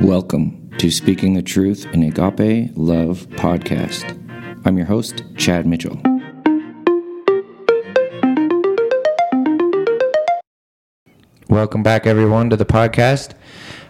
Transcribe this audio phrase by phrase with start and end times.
[0.00, 4.04] Welcome to Speaking the Truth in Agape Love podcast.
[4.64, 6.00] I'm your host, Chad Mitchell.
[11.48, 13.32] Welcome back, everyone, to the podcast.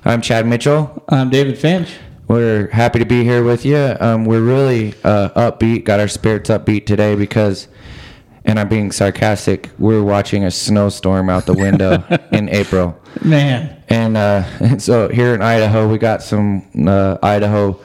[0.06, 1.04] I'm Chad Mitchell.
[1.10, 1.94] I'm David Finch.
[2.26, 3.94] We're happy to be here with you.
[4.00, 7.68] Um, we're really uh, upbeat, got our spirits upbeat today because,
[8.48, 12.02] and I'm being sarcastic, we're watching a snowstorm out the window
[12.32, 12.98] in April.
[13.22, 13.82] Man.
[13.88, 17.78] And, uh, and so here in Idaho, we got some uh, Idaho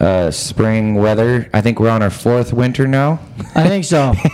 [0.00, 1.48] uh, spring weather.
[1.54, 3.20] I think we're on our fourth winter now.
[3.54, 4.12] I think so.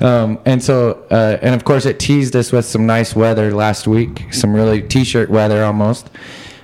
[0.00, 3.86] Um, and so, uh, and of course, it teased us with some nice weather last
[3.86, 6.10] week, some really t-shirt weather almost.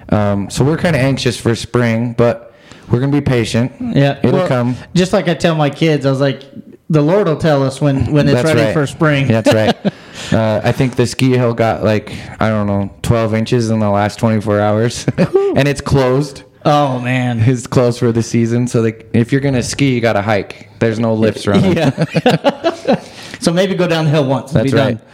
[0.09, 2.53] Um, so we're kind of anxious for spring, but
[2.91, 3.71] we're gonna be patient.
[3.79, 4.19] yeah.
[4.25, 4.77] it'll Well, come.
[4.93, 6.43] Just like I tell my kids, I was like,
[6.91, 8.73] the Lord will tell us when, when it's That's ready right.
[8.73, 9.29] for spring.
[9.29, 9.77] That's right.
[10.33, 13.89] Uh, I think the ski hill got like I don't know, 12 inches in the
[13.89, 16.43] last 24 hours, and it's closed.
[16.65, 17.39] Oh, man.
[17.39, 18.67] It's closed for the season.
[18.67, 20.69] So the, if you're gonna ski, you gotta hike.
[20.81, 21.77] There's no lifts running.
[21.77, 23.01] Yeah.
[23.41, 24.99] so maybe go down the hill once That's be right.
[24.99, 25.07] done.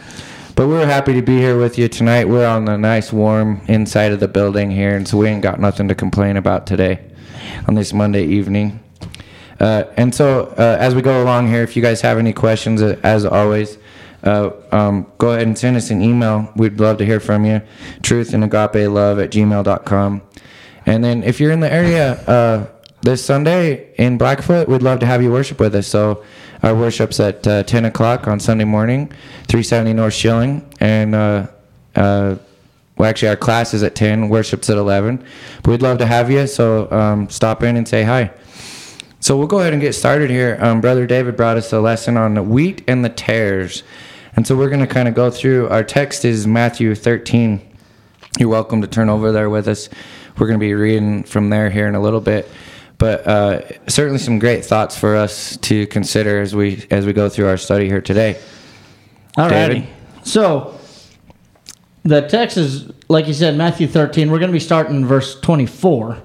[0.55, 2.25] But we're happy to be here with you tonight.
[2.25, 5.59] We're on the nice, warm inside of the building here, and so we ain't got
[5.59, 6.99] nothing to complain about today
[7.67, 8.79] on this Monday evening.
[9.59, 12.81] Uh, and so, uh, as we go along here, if you guys have any questions,
[12.81, 13.77] uh, as always,
[14.23, 16.51] uh, um, go ahead and send us an email.
[16.55, 17.61] We'd love to hear from you.
[18.03, 20.21] Truth and agape love at gmail.com.
[20.85, 22.67] And then, if you're in the area uh,
[23.01, 25.87] this Sunday in Blackfoot, we'd love to have you worship with us.
[25.87, 26.23] So,
[26.63, 29.07] our worship's at uh, 10 o'clock on Sunday morning,
[29.47, 30.67] 370 North Shilling.
[30.79, 31.13] And
[32.97, 35.23] well, actually, our class is at 10, worship's at 11.
[35.63, 38.31] But we'd love to have you, so um, stop in and say hi.
[39.25, 40.55] So we'll go ahead and get started here.
[40.61, 43.81] Um, Brother David brought us a lesson on the wheat and the tares.
[44.35, 45.67] And so we're going to kind of go through.
[45.69, 47.59] Our text is Matthew 13.
[48.37, 49.89] You're welcome to turn over there with us.
[50.37, 52.47] We're going to be reading from there here in a little bit.
[52.99, 57.27] But uh, certainly some great thoughts for us to consider as we as we go
[57.27, 58.39] through our study here today.
[59.37, 59.89] All righty.
[60.23, 60.79] So
[62.03, 64.29] the text is, like you said, Matthew 13.
[64.29, 66.21] We're going to be starting in verse 24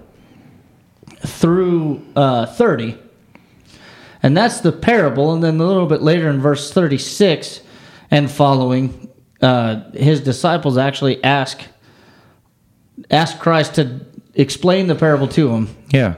[1.21, 2.99] through uh, 30.
[4.23, 5.33] And that's the parable.
[5.33, 7.61] And then a little bit later in verse 36
[8.11, 9.11] and following,
[9.41, 11.63] uh, his disciples actually ask,
[13.11, 14.01] ask Christ to
[14.35, 15.77] explain the parable to them.
[15.91, 16.17] Yeah.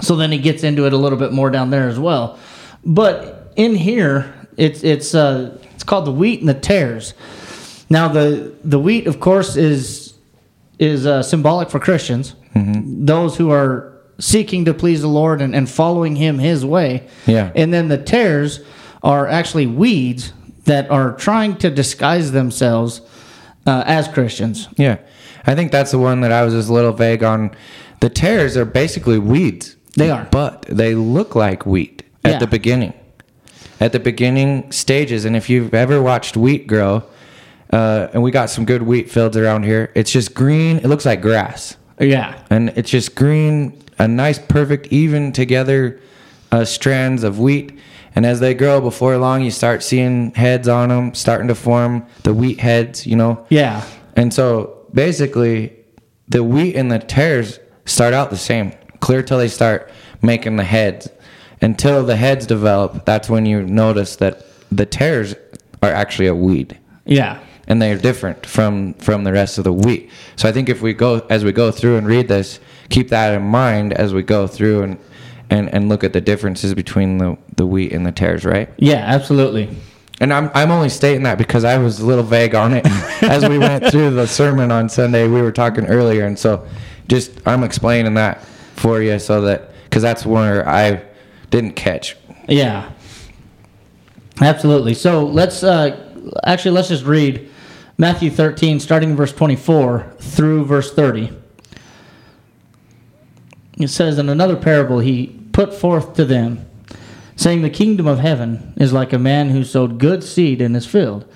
[0.00, 2.38] So then he gets into it a little bit more down there as well.
[2.84, 7.14] But in here, it's it's uh, it's called the wheat and the tares.
[7.90, 10.14] Now the the wheat, of course, is
[10.78, 15.68] is uh, symbolic for Christians, those who are seeking to please the Lord and, and
[15.68, 17.06] following Him His way.
[17.26, 17.52] Yeah.
[17.54, 18.60] And then the tares
[19.02, 20.32] are actually weeds
[20.64, 23.00] that are trying to disguise themselves
[23.66, 24.68] uh, as Christians.
[24.76, 24.98] Yeah,
[25.46, 27.50] I think that's the one that I was just a little vague on.
[28.00, 29.76] The tares are basically weeds.
[29.96, 30.28] They are.
[30.30, 32.38] but they look like wheat at Yeah.
[32.38, 32.92] the beginning.
[33.80, 37.02] At the beginning stages, and if you've ever watched wheat grow,
[37.72, 40.78] uh, and we got some good wheat fields around here, it's just green.
[40.78, 42.38] It looks like grass, Yeah.
[42.50, 46.00] and it's just green, a nice, perfect, even together
[46.52, 47.78] uh, strands of wheat.
[48.14, 52.04] And as they grow, before long, you start seeing heads on them starting to form
[52.22, 53.06] the wheat heads.
[53.06, 53.82] You know, Yeah.
[54.16, 55.72] and so basically,
[56.28, 59.90] the wheat and the tares start out the same, clear till they start
[60.22, 61.08] making the heads.
[61.60, 65.34] Until the heads develop, that's when you notice that the tares
[65.82, 67.38] are actually a weed, Yeah.
[67.68, 70.10] And they're different from from the rest of the wheat.
[70.36, 72.58] So I think if we go as we go through and read this,
[72.88, 74.98] keep that in mind as we go through and
[75.50, 78.68] and, and look at the differences between the, the wheat and the tares, right?
[78.76, 79.02] Yeah.
[79.06, 79.68] Absolutely.
[80.20, 82.84] And I'm I'm only stating that because I was a little vague on it
[83.22, 85.28] as we went through the sermon on Sunday.
[85.28, 86.66] We were talking earlier, and so
[87.06, 91.02] just I'm explaining that for you so that because that's where I
[91.50, 92.16] didn't catch.
[92.48, 92.90] Yeah.
[94.40, 94.94] Absolutely.
[94.94, 97.47] So let's uh, actually let's just read
[98.00, 101.32] Matthew 13, starting in verse 24 through verse 30.
[103.76, 106.64] It says, In another parable, he put forth to them,
[107.34, 110.86] saying, The kingdom of heaven is like a man who sowed good seed in his
[110.86, 111.28] field.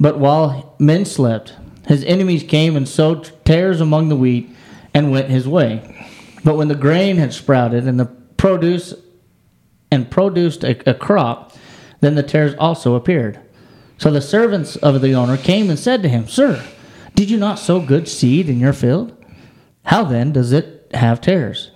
[0.00, 1.54] But while men slept,
[1.86, 4.50] his enemies came and sowed tares among the wheat
[4.92, 6.08] and went his way.
[6.42, 8.06] But when the grain had sprouted and the
[8.36, 8.94] produce
[9.92, 11.52] and produced a, a crop,
[12.00, 13.38] then the tares also appeared.
[13.98, 16.64] So the servants of the owner came and said to him, Sir,
[17.14, 19.16] did you not sow good seed in your field?
[19.84, 21.70] How then does it have tares?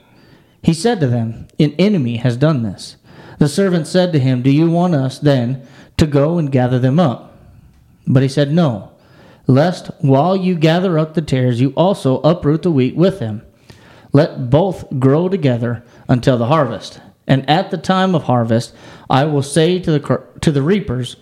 [0.63, 2.97] He said to them, An enemy has done this.
[3.39, 5.67] The servant said to him, Do you want us then
[5.97, 7.37] to go and gather them up?
[8.07, 8.93] But he said, No,
[9.47, 13.43] lest while you gather up the tares, you also uproot the wheat with them.
[14.13, 17.01] Let both grow together until the harvest.
[17.27, 18.75] And at the time of harvest,
[19.09, 21.17] I will say to the to the reapers,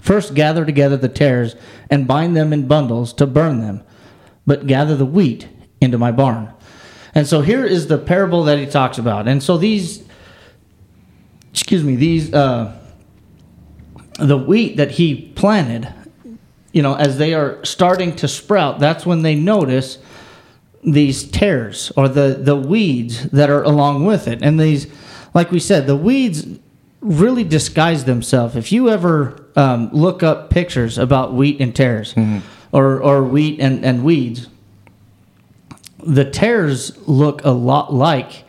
[0.00, 1.56] First gather together the tares
[1.90, 3.82] and bind them in bundles to burn them,
[4.46, 5.48] but gather the wheat
[5.80, 6.52] into my barn.
[7.14, 9.28] And so here is the parable that he talks about.
[9.28, 10.04] And so these,
[11.52, 12.76] excuse me, these, uh,
[14.18, 15.92] the wheat that he planted,
[16.72, 19.98] you know, as they are starting to sprout, that's when they notice
[20.82, 24.42] these tares or the, the weeds that are along with it.
[24.42, 24.88] And these,
[25.32, 26.46] like we said, the weeds
[27.04, 28.56] really disguise themselves.
[28.56, 32.14] If you ever um, look up pictures about wheat and tares
[32.72, 34.48] or, or wheat and, and weeds,
[35.98, 38.44] the tares look a lot like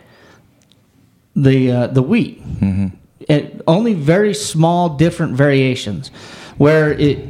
[1.36, 2.42] the uh, the wheat.
[3.28, 6.10] It, only very small different variations,
[6.58, 7.28] where it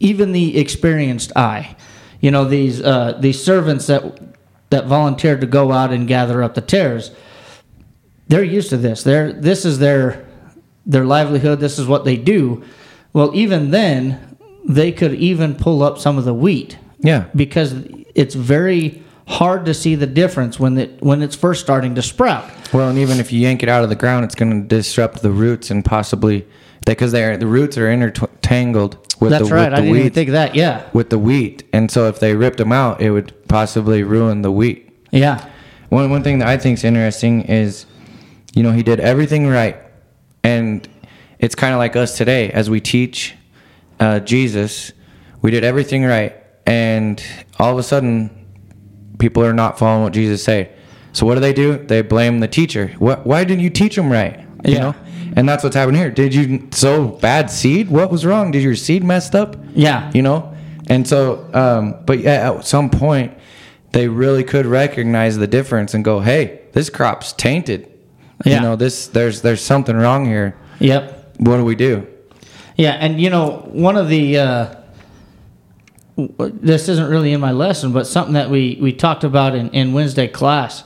[0.00, 1.76] even the experienced eye,
[2.20, 4.18] you know these uh, these servants that
[4.70, 7.10] that volunteered to go out and gather up the tares,
[8.28, 9.02] they're used to this.
[9.02, 10.25] They're this is their
[10.86, 11.60] their livelihood.
[11.60, 12.62] This is what they do.
[13.12, 14.36] Well, even then,
[14.68, 17.24] they could even pull up some of the wheat Yeah.
[17.34, 17.74] because
[18.14, 22.44] it's very hard to see the difference when it when it's first starting to sprout.
[22.72, 25.22] Well, and even if you yank it out of the ground, it's going to disrupt
[25.22, 26.46] the roots and possibly
[26.84, 29.64] because they're the roots are intertangled with That's the right.
[29.70, 30.54] with I the didn't wheat even think of that.
[30.54, 30.82] Yeah.
[30.92, 34.52] with the wheat, and so if they ripped them out, it would possibly ruin the
[34.52, 34.88] wheat.
[35.10, 35.44] Yeah.
[35.88, 37.86] One one thing that I think is interesting is,
[38.54, 39.76] you know, he did everything right,
[40.46, 40.88] and
[41.38, 43.34] it's kind of like us today as we teach
[44.00, 44.92] uh, Jesus.
[45.42, 46.34] We did everything right,
[46.66, 47.22] and
[47.58, 48.30] all of a sudden,
[49.18, 50.70] people are not following what Jesus said.
[51.12, 51.78] So what do they do?
[51.78, 52.88] They blame the teacher.
[52.98, 53.26] What?
[53.26, 54.40] Why didn't you teach them right?
[54.64, 54.80] You Yeah.
[54.80, 54.94] know,
[55.36, 56.10] and that's what's happening here.
[56.10, 57.88] Did you sow bad seed?
[57.90, 58.50] What was wrong?
[58.50, 59.56] Did your seed messed up?
[59.74, 60.10] Yeah.
[60.14, 60.52] you know
[60.88, 63.32] and so um, but yeah at some point
[63.90, 67.88] they really could recognize the difference and go hey this crop's tainted
[68.44, 68.56] Yeah.
[68.56, 71.36] you know this there's there's something wrong here Yep.
[71.38, 72.06] what do we do
[72.76, 74.74] Yeah, and you know, one of the uh,
[76.16, 79.92] this isn't really in my lesson, but something that we we talked about in in
[79.94, 80.84] Wednesday class,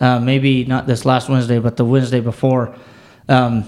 [0.00, 2.74] uh, maybe not this last Wednesday, but the Wednesday before,
[3.28, 3.64] um,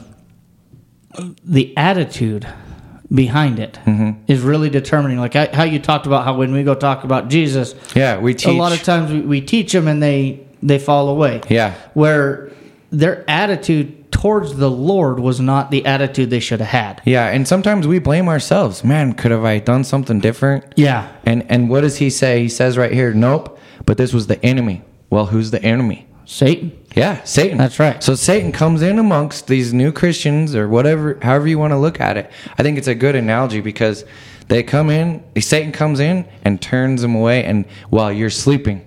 [1.44, 2.46] the attitude
[3.14, 3.78] behind it
[4.26, 5.18] is really determining.
[5.18, 8.34] Like I, how you talked about how when we go talk about Jesus, yeah we
[8.34, 11.40] teach a lot of times we, we teach them and they they fall away.
[11.48, 12.50] yeah where
[12.90, 17.02] their attitude towards the Lord was not the attitude they should have had.
[17.04, 21.12] yeah and sometimes we blame ourselves man could have i done something different Yeah.
[21.24, 24.42] and and what does he say he says right here nope but this was the
[24.44, 26.72] enemy well who's the enemy Satan.
[26.94, 27.56] Yeah, Satan.
[27.56, 28.02] That's right.
[28.02, 32.02] So Satan comes in amongst these new Christians or whatever, however you want to look
[32.02, 32.30] at it.
[32.58, 34.04] I think it's a good analogy because
[34.48, 38.84] they come in, Satan comes in and turns them away, and while you're sleeping,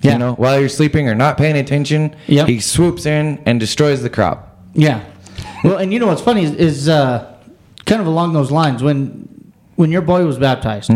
[0.00, 0.12] Yeah.
[0.12, 2.46] you know, while you're sleeping or not paying attention, Yep.
[2.48, 4.56] he swoops in and destroys the crop.
[4.74, 5.02] Yeah.
[5.64, 7.34] Well, and you know what's funny is, is uh,
[7.84, 9.24] kind of along those lines when
[9.76, 10.90] when your boy was baptized,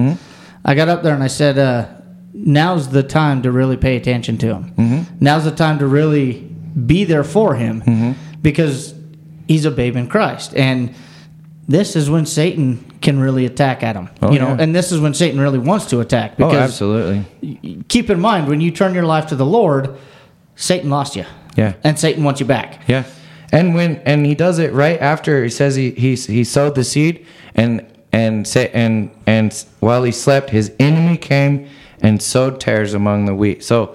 [0.65, 1.87] I got up there and I said, uh,
[2.33, 5.07] "Now's the time to really pay attention to him.
[5.21, 6.49] Now's the time to really
[6.87, 8.95] be there for him because
[9.49, 10.95] he's a babe in Christ, and
[11.69, 14.09] this is when Satan can really attack at him.
[14.23, 14.57] Oh, you know, yeah.
[14.61, 17.83] and this is when Satan really wants to attack Oh, because absolutely.
[17.89, 19.97] keep in mind when you turn your life to the Lord,
[20.57, 21.25] Satan lost you.
[21.57, 21.75] Yeah.
[21.85, 22.83] And Satan wants you back.
[22.89, 23.05] Yeah.
[23.53, 26.85] And when and he does it right after he says he he, he sowed the
[26.85, 31.69] seed and and say and and while he slept his enemy came
[32.01, 33.63] and sowed tares among the wheat.
[33.63, 33.95] So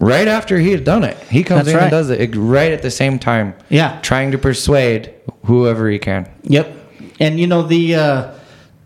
[0.00, 1.82] right after he had done it, he comes That's in right.
[1.84, 3.54] and does it right at the same time.
[3.68, 4.00] Yeah.
[4.00, 5.12] Trying to persuade
[5.44, 6.26] whoever he can.
[6.44, 6.74] Yep.
[7.20, 8.34] And you know the uh,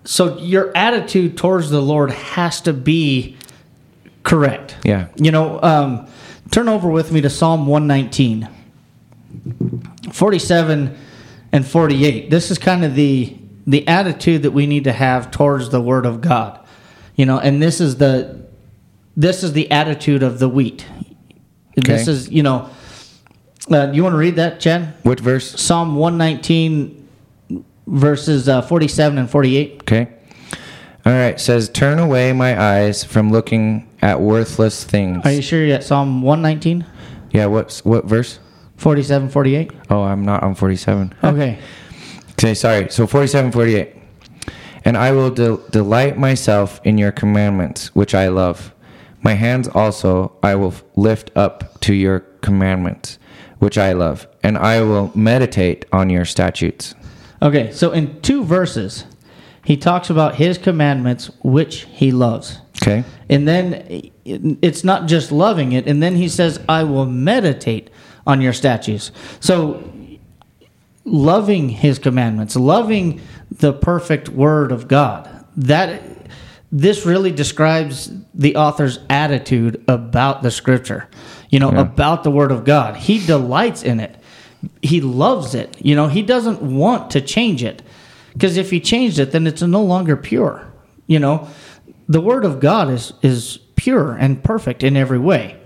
[0.04, 3.37] so your attitude towards the Lord has to be
[4.23, 4.76] correct.
[4.85, 5.08] Yeah.
[5.16, 6.06] You know, um,
[6.50, 8.49] turn over with me to Psalm 119,
[10.12, 10.99] 47
[11.52, 12.30] and 48.
[12.30, 16.06] This is kind of the the attitude that we need to have towards the Word
[16.06, 16.58] of God.
[17.16, 18.47] You know, and this is the
[19.16, 20.87] this is the attitude of the wheat.
[21.78, 21.92] Okay.
[21.92, 22.70] This is you know.
[23.70, 24.94] Uh, you want to read that, Chad?
[25.02, 25.61] Which verse?
[25.61, 26.98] Psalm 119,
[27.88, 29.80] verses uh, 47 and 48.
[29.83, 30.09] Okay.
[31.07, 31.40] All right.
[31.40, 35.85] Says, "Turn away my eyes from looking at worthless things." Are you sure you're at
[35.85, 36.85] Psalm 119,
[37.30, 37.47] yeah.
[37.47, 38.38] What's what verse?
[38.76, 39.73] 47, 48?
[39.90, 41.12] Oh, I'm not on 47.
[41.25, 41.59] Okay.
[42.33, 42.88] Okay, sorry.
[42.90, 43.97] So 47, 48.
[44.85, 48.73] And I will del- delight myself in your commandments, which I love.
[49.23, 53.18] My hands also I will lift up to your commandments,
[53.59, 54.28] which I love.
[54.45, 56.95] And I will meditate on your statutes.
[57.40, 59.04] Okay, so in two verses,
[59.64, 62.59] he talks about his commandments, which he loves.
[62.83, 63.04] Okay.
[63.28, 65.87] And then it's not just loving it.
[65.87, 67.90] And then he says, I will meditate
[68.26, 69.11] on your statutes.
[69.40, 69.83] So
[71.04, 76.02] loving his commandments, loving the perfect word of God, that
[76.71, 81.09] this really describes the author's attitude about the scripture,
[81.50, 81.80] you know, Yeah.
[81.80, 82.97] about the word of God.
[82.97, 84.16] He delights in it.
[84.82, 85.76] He loves it.
[85.84, 87.82] You know, he doesn't want to change it.
[88.32, 90.64] Because if he changed it, then it's no longer pure.
[91.06, 91.48] You know,
[92.08, 95.56] the word of God is is pure and perfect in every way.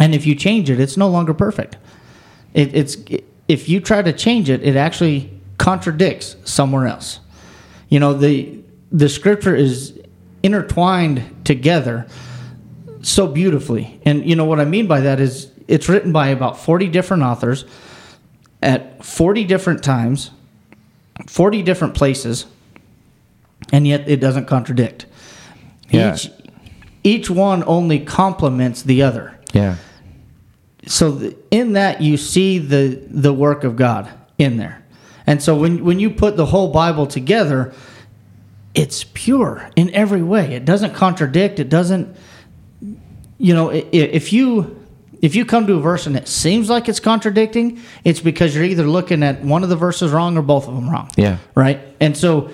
[0.00, 1.76] And if you change it, it's no longer perfect.
[2.54, 2.96] It, it's
[3.48, 7.20] if you try to change it, it actually contradicts somewhere else.
[7.88, 9.98] You know the the scripture is
[10.42, 12.06] intertwined together
[13.02, 16.58] so beautifully, and you know what I mean by that is it's written by about
[16.58, 17.64] forty different authors
[18.62, 20.30] at forty different times,
[21.26, 22.46] forty different places,
[23.72, 25.06] and yet it doesn't contradict.
[25.90, 26.14] Yeah.
[26.14, 26.30] Each
[27.04, 29.76] each one only complements the other Yeah.
[30.86, 34.82] so in that you see the the work of God in there.
[35.26, 37.72] And so when when you put the whole Bible together,
[38.74, 40.54] it's pure in every way.
[40.54, 42.16] It doesn't contradict, it doesn't
[43.38, 44.77] you know, if you
[45.20, 48.64] if you come to a verse and it seems like it's contradicting, it's because you're
[48.64, 51.10] either looking at one of the verses wrong or both of them wrong.
[51.16, 51.38] Yeah.
[51.54, 51.80] Right?
[52.00, 52.50] And so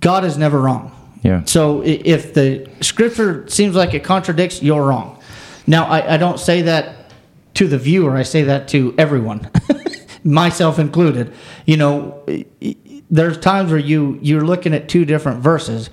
[0.00, 0.92] God is never wrong.
[1.22, 1.44] Yeah.
[1.44, 5.20] So if the scripture seems like it contradicts, you're wrong.
[5.66, 7.12] Now, I, I don't say that
[7.54, 9.50] to the viewer, I say that to everyone,
[10.24, 11.32] myself included.
[11.64, 12.26] You know,
[13.10, 15.90] there's times where you, you're looking at two different verses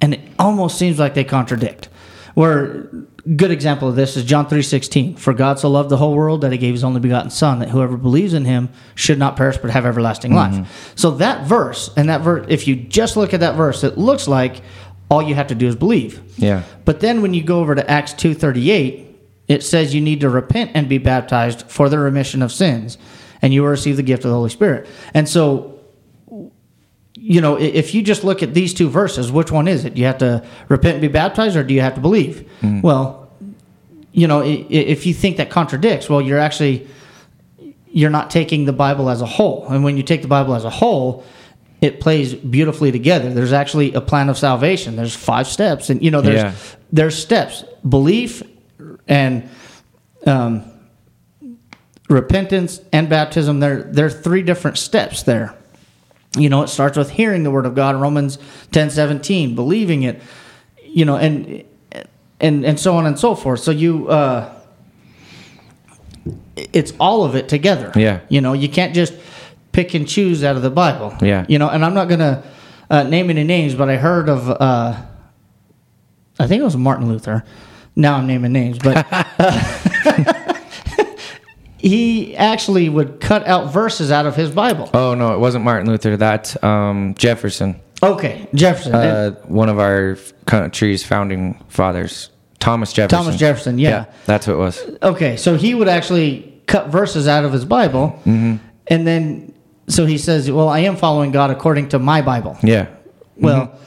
[0.00, 1.88] and it almost seems like they contradict.
[2.34, 2.88] Where
[3.36, 5.16] good example of this is John 3:16.
[5.18, 7.70] For God so loved the whole world that he gave his only begotten son that
[7.70, 10.58] whoever believes in him should not perish but have everlasting mm-hmm.
[10.58, 10.92] life.
[10.94, 14.28] So that verse and that verse if you just look at that verse it looks
[14.28, 14.62] like
[15.10, 16.20] all you have to do is believe.
[16.36, 16.62] Yeah.
[16.84, 19.06] But then when you go over to Acts 2:38,
[19.48, 22.98] it says you need to repent and be baptized for the remission of sins
[23.40, 24.86] and you will receive the gift of the Holy Spirit.
[25.12, 25.73] And so
[27.16, 29.96] you know, if you just look at these two verses, which one is it?
[29.96, 32.48] You have to repent and be baptized or do you have to believe?
[32.82, 33.30] Well,
[34.12, 36.86] you know, if you think that contradicts, well, you're actually
[37.86, 39.66] you're not taking the Bible as a whole.
[39.68, 41.24] And when you take the Bible as a whole,
[41.80, 43.32] it plays beautifully together.
[43.32, 44.96] There's actually a plan of salvation.
[44.96, 46.52] There's five steps, and you know, there's Yeah.
[46.92, 48.42] there's steps: belief
[49.06, 49.48] and
[50.26, 50.64] um,
[52.08, 53.60] repentance and baptism.
[53.60, 55.54] There there are three different steps there.
[56.36, 58.38] You know, it starts with hearing the word of God, Romans
[58.72, 60.20] ten seventeen, believing it.
[60.82, 61.64] You know, and
[62.40, 63.60] and and so on and so forth.
[63.60, 64.08] So you.
[64.08, 64.50] Uh,
[66.56, 67.92] it's all of it together.
[67.94, 68.20] Yeah.
[68.28, 69.14] You know, you can't just
[69.72, 71.14] pick and choose out of the Bible.
[71.20, 71.44] Yeah.
[71.48, 72.42] You know, and I'm not going to
[72.90, 75.02] uh, name any names, but I heard of, uh,
[76.38, 77.44] I think it was Martin Luther.
[77.96, 80.32] Now I'm naming names, but uh,
[81.88, 84.88] he actually would cut out verses out of his Bible.
[84.94, 86.16] Oh no, it wasn't Martin Luther.
[86.16, 88.94] That's um, Jefferson, Okay, Jefferson.
[88.94, 93.18] uh, one of our country's founding fathers, Thomas Jefferson.
[93.24, 94.06] Thomas Jefferson, yeah.
[94.24, 94.82] that's what it was.
[95.02, 98.56] Okay, so he would actually cut verses out of his Bible, Mm-hmm.
[98.86, 99.52] and then
[99.86, 102.86] so he says, "Well, I am following God according to my Bible." Yeah,
[103.36, 103.78] Well,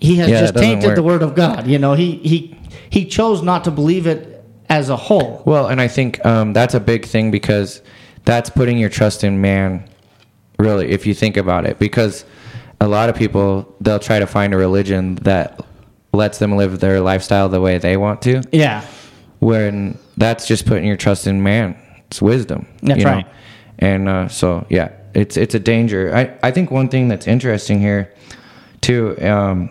[0.00, 0.32] he has Mm-hmm.
[0.34, 1.66] Yeah, just tainted the word of God.
[1.66, 2.56] You know, he he
[2.88, 4.37] he chose not to believe it
[4.68, 5.42] as a whole.
[5.44, 7.82] Well, and I think um, that's a big thing because
[8.24, 9.88] that's putting your trust in man,
[10.58, 11.78] really, if you think about it.
[11.78, 12.24] Because
[12.80, 15.60] a lot of people, they'll try to find a religion that
[16.12, 18.84] lets them live their lifestyle the way they want to, Yeah,
[19.40, 21.76] when that's just putting your trust in man.
[22.08, 22.66] It's wisdom.
[22.82, 23.12] That's you know?
[23.12, 23.26] right.
[23.78, 26.14] And uh, so, yeah, it's it's a danger.
[26.14, 28.12] I, I think one thing that's interesting here,
[28.80, 29.70] too, um,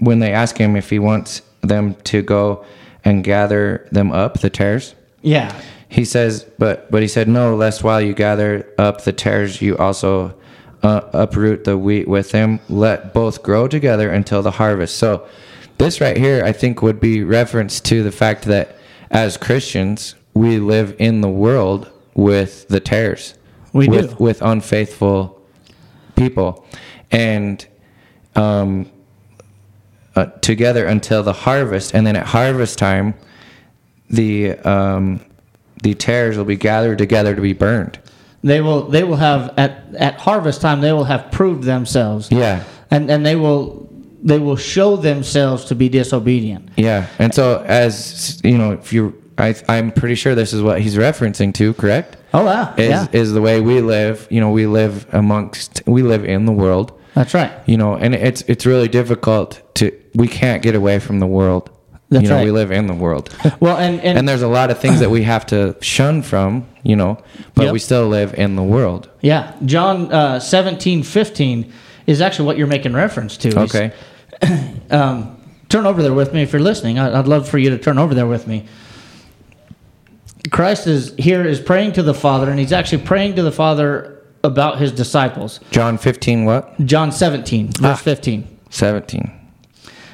[0.00, 2.64] when they ask him if he wants them to go
[3.04, 7.54] and gather them up, the tares, yeah, he says, but but he said no.
[7.54, 10.34] Lest while you gather up the tares, you also
[10.82, 12.60] uh, uproot the wheat with them.
[12.68, 14.96] Let both grow together until the harvest.
[14.96, 15.26] So
[15.78, 18.76] this right here, I think, would be reference to the fact that
[19.10, 23.34] as Christians, we live in the world with the tares.
[23.72, 24.24] We with, do.
[24.24, 25.42] with unfaithful
[26.16, 26.66] people,
[27.10, 27.66] and
[28.34, 28.90] um,
[30.14, 33.14] uh, together until the harvest, and then at harvest time,
[34.10, 35.20] the um,
[35.82, 37.98] the tares will be gathered together to be burned.
[38.42, 42.30] they will they will have at at harvest time they will have proved themselves.
[42.30, 43.88] Yeah, and and they will
[44.22, 46.68] they will show themselves to be disobedient.
[46.76, 47.06] yeah.
[47.18, 50.96] And so, as you know, if you, I, I'm pretty sure this is what he's
[50.96, 51.74] referencing to.
[51.74, 52.16] Correct?
[52.32, 54.28] Oh wow, Is yeah, is the way we live?
[54.30, 57.52] You know, we live amongst, we live in the world, That's right.
[57.66, 61.70] You know, and it's it's really difficult to we can't get away from the world.
[62.08, 62.44] That's you know, right.
[62.44, 63.34] we live in the world.
[63.60, 66.66] Well, and and, and there's a lot of things that we have to shun from,
[66.82, 67.22] you know,
[67.54, 67.72] but Yep.
[67.72, 69.08] we still live in the world.
[69.20, 71.72] yeah, John uh, 17, 15
[72.06, 73.58] is actually what you're making reference to.
[73.60, 73.92] Okay.
[74.90, 76.98] um, turn over there with me if you're listening.
[76.98, 78.66] I- I'd love for you to turn over there with me.
[80.50, 84.11] Christ is here is praying to the Father, and he's actually praying to the Father
[84.44, 85.60] about his disciples.
[85.70, 86.78] John 15 what?
[86.84, 87.94] John 17, verse Ah.
[87.96, 88.48] 15.
[88.70, 89.30] 17.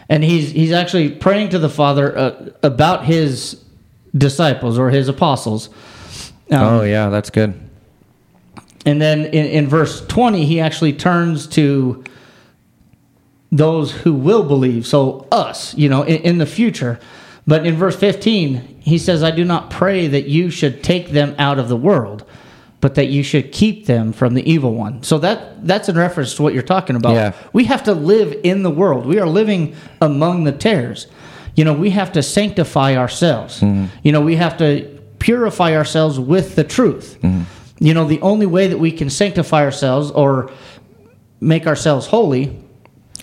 [0.08, 3.62] and he's he's actually praying to the Father uh, about his
[4.16, 5.68] disciples or his apostles.
[6.50, 7.54] Um, oh yeah, that's good.
[8.87, 12.02] And then in, in verse 20, he actually turns to
[13.52, 16.99] those who will believe, so us, you know, in, in the future.
[17.47, 21.35] But in verse 15, he says, I do not pray that you should take them
[21.38, 22.25] out of the world,
[22.80, 25.02] but that you should keep them from the evil one.
[25.02, 27.14] So that that's in reference to what you're talking about.
[27.14, 27.32] Yeah.
[27.52, 29.06] We have to live in the world.
[29.06, 31.08] We are living among the tares.
[31.56, 33.61] You know, we have to sanctify ourselves.
[33.61, 33.87] Mm-hmm.
[34.04, 37.18] You know, we have to purify ourselves with the truth.
[37.23, 37.42] Mm-hmm.
[37.85, 40.50] You know, the only way that we can sanctify ourselves or
[41.40, 42.62] make ourselves holy,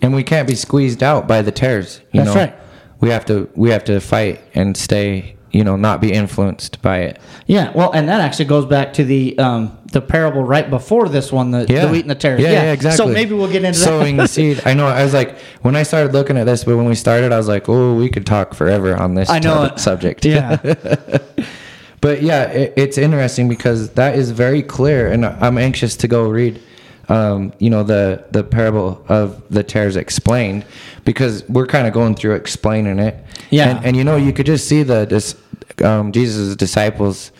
[0.01, 2.01] And we can't be squeezed out by the tares.
[2.11, 2.41] You That's know?
[2.41, 2.55] right.
[2.99, 6.97] We have to we have to fight and stay, you know, not be influenced by
[6.99, 7.19] it.
[7.47, 7.71] yeah.
[7.73, 11.51] Well, and that actually goes back to the um, the parable right before this one,
[11.51, 11.85] the, Yeah.
[11.85, 12.41] the wheat and the tares.
[12.41, 12.97] Yeah, yeah, exactly.
[13.05, 14.23] So maybe we'll get into Sowing that.
[14.27, 14.61] the seed.
[14.65, 14.87] I know.
[14.87, 17.47] I was like, when I started looking at this, but when we started, I was
[17.47, 20.25] like, oh, we could talk forever on this I know subject.
[20.25, 20.57] yeah.
[22.01, 26.29] But yeah, it, it's interesting because that is very clear, and I'm anxious to go
[26.29, 26.61] read,
[27.09, 30.65] um, you know, the the parable of the tares explained,
[31.03, 33.23] because we're kind of going through explaining it.
[33.51, 33.69] Yeah.
[33.77, 35.35] and, and you know, you could just see the dis,
[35.83, 37.31] um, Jesus' disciples.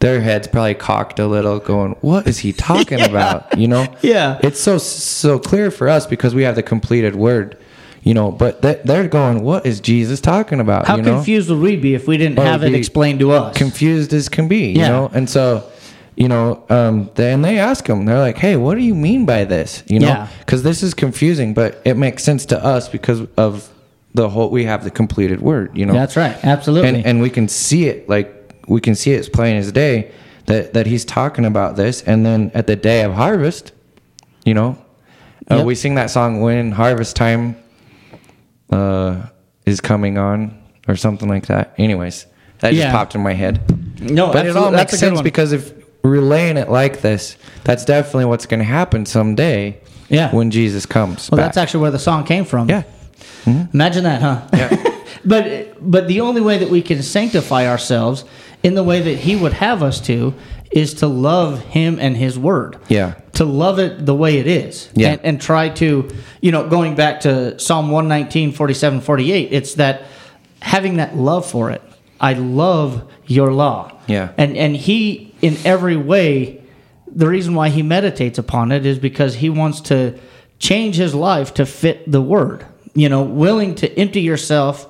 [0.00, 4.38] Their heads probably cocked a little, going, "What is he talking about?" You know, Yeah.
[4.42, 7.56] It's so so clear for us because we have the completed word,
[8.02, 8.32] you know.
[8.32, 11.14] But they, they're going, "What is Jesus talking about?" How you know?
[11.14, 13.56] confused would we be if we didn't have it explained to us?
[13.56, 15.08] confused as can be, you know?
[15.14, 15.70] And so,
[16.16, 19.44] you know, um, then they ask him, they're like, hey, what do you mean by
[19.44, 19.82] this?
[19.86, 20.28] You know, Yeah.
[20.40, 23.68] because this is confusing, but it makes sense to us because of
[24.14, 25.94] the whole, we have the completed word, you know?
[25.94, 26.36] That's right.
[26.44, 26.88] Absolutely.
[26.90, 30.12] and, and we can see it, like, we can see it as plain as day
[30.46, 32.02] that, that he's talking about this.
[32.02, 33.72] And then at the day of harvest,
[34.44, 34.76] you know,
[35.50, 35.66] uh, Yep.
[35.66, 37.56] we sing that song, when harvest time
[38.70, 39.22] uh,
[39.66, 41.74] is coming on or something like that.
[41.78, 42.26] Anyways,
[42.60, 43.60] that just popped in my head.
[44.00, 45.72] no, But it all makes That's a good sense because if
[46.02, 49.78] relaying it like this, that's definitely what's going to happen someday.
[50.08, 50.30] Yeah.
[50.34, 51.30] When Jesus comes.
[51.30, 51.46] well, back.
[51.46, 52.68] that's actually where the song came from.
[52.68, 52.82] yeah.
[53.44, 53.74] Mm-hmm.
[53.74, 54.46] Imagine that, huh?
[54.52, 54.98] Yeah.
[55.24, 58.24] but but the only way that we can sanctify ourselves
[58.62, 60.34] in the way that He would have us to
[60.70, 62.78] is to love Him and His Word.
[62.88, 63.14] Yeah.
[63.34, 64.90] To love it the way it is.
[64.94, 65.12] Yeah.
[65.12, 66.08] And, and try to,
[66.40, 70.04] you know, going back to Psalm 119, 47, 48, it's that
[70.60, 71.82] having that love for it.
[72.20, 73.98] I love your law.
[74.06, 74.32] Yeah.
[74.38, 76.62] And and He in every way
[77.14, 80.18] the reason why he meditates upon it is because he wants to
[80.58, 82.66] change his life to fit the word.
[82.94, 84.88] You know, willing to empty yourself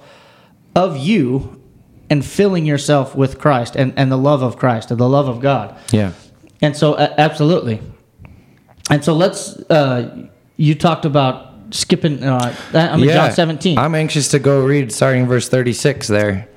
[0.75, 1.61] of you
[2.11, 5.41] and filling yourself with Christ and, and the love of Christ and the love of
[5.41, 5.77] God.
[5.91, 6.13] Yeah.
[6.61, 7.81] And so, uh, absolutely.
[8.91, 9.57] And so, let's.
[9.71, 12.23] Uh, you talked about skipping.
[12.23, 13.79] Uh, I mean, John seventeen.
[13.79, 16.49] I'm anxious to go read starting verse 36 there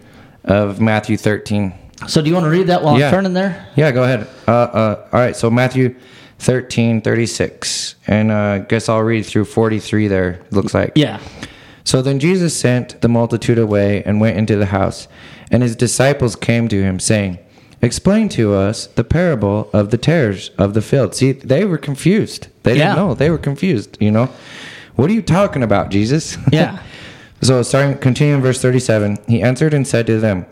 [0.43, 1.73] of Matthew 13.
[2.07, 3.07] So, do you want to read that while Yeah.
[3.07, 3.67] I'm turning there?
[3.75, 4.27] Yeah, go ahead.
[4.47, 5.95] Uh, uh, all right, so Matthew
[6.39, 7.95] 13, 36.
[8.07, 10.91] And uh, guess I'll read through 43 there, looks like.
[10.95, 11.19] Yeah.
[11.83, 15.07] So then Jesus sent the multitude away and went into the house.
[15.51, 17.39] And his disciples came to him, saying,
[17.81, 21.13] Explain to us the parable of the tares of the field.
[21.13, 22.47] See, they were confused.
[22.63, 22.95] They Yeah.
[22.95, 23.13] didn't know.
[23.13, 24.29] They were confused, you know?
[24.95, 26.37] What are you talking about, Jesus?
[26.51, 26.79] Yeah.
[27.41, 30.45] so starting continuing verse 37, he answered and said to them,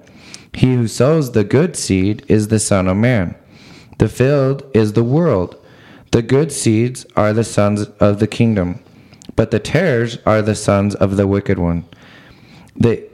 [0.54, 3.36] He who sows the good seed is the Son of Man.
[3.98, 5.56] The field is the world.
[6.12, 8.80] The good seeds are the sons of the kingdom,
[9.36, 11.86] but the tares are the sons of the wicked one.
[12.76, 13.08] The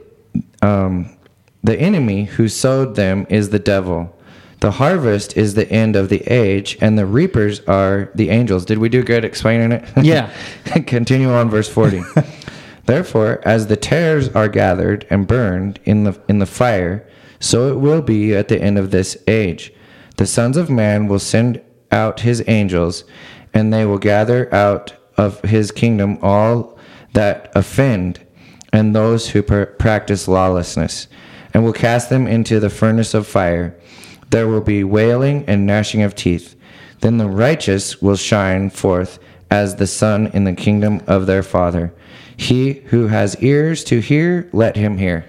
[0.62, 1.16] um,
[1.62, 4.16] the enemy who sowed them is the devil.
[4.60, 8.66] The harvest is the end of the age, and the reapers are the angels.
[8.66, 9.84] Did we do good explaining it?
[10.02, 10.30] Yeah.
[10.86, 12.02] Continue on verse 40.
[12.84, 17.06] Therefore, as the tares are gathered and burned in the in the fire,
[17.40, 19.72] so it will be at the end of this age.
[20.16, 23.04] The sons of man will send out his angels,
[23.52, 26.78] and they will gather out of his kingdom all
[27.14, 28.24] that offend
[28.72, 31.08] and those who per- practice lawlessness,
[31.52, 33.76] and will cast them into the furnace of fire.
[34.30, 36.54] There will be wailing and gnashing of teeth.
[37.00, 39.18] Then the righteous will shine forth
[39.50, 41.92] as the sun in the kingdom of their father.
[42.36, 45.28] He who has ears to hear, let him hear.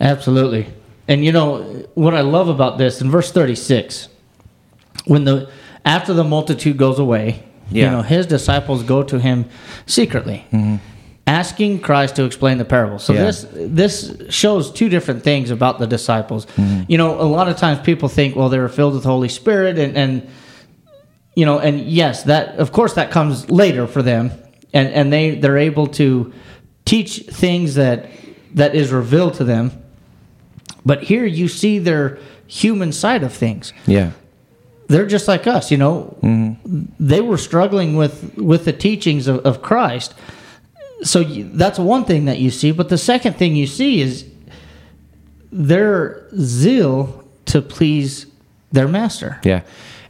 [0.00, 0.68] Absolutely.
[1.10, 1.62] And you know
[1.94, 4.08] what I love about this in verse 36
[5.06, 5.50] when the
[5.84, 9.46] after the multitude goes away, you know, his disciples go to him
[9.86, 10.46] secretly.
[11.26, 12.98] Asking Christ to explain the parable.
[12.98, 13.24] So Yeah.
[13.24, 16.46] this this shows two different things about the disciples.
[16.46, 16.82] Mm-hmm.
[16.88, 19.28] You know, a lot of times people think, well, they were filled with the Holy
[19.28, 20.28] Spirit, and, and
[21.34, 24.30] you know, and yes, that of course that comes later for them,
[24.72, 26.32] and and they they're able to
[26.84, 28.10] teach things that
[28.54, 29.70] that is revealed to them.
[30.84, 33.72] But here you see their human side of things.
[33.86, 34.12] Yeah.
[34.88, 36.18] They're just like us, you know.
[36.22, 36.84] Mm-hmm.
[36.98, 40.14] They were struggling with with the teachings of, of Christ.
[41.02, 42.72] So you, that's one thing that you see.
[42.72, 44.28] But the second thing you see is
[45.52, 48.26] their zeal to please
[48.72, 49.40] their master.
[49.44, 49.62] Yeah.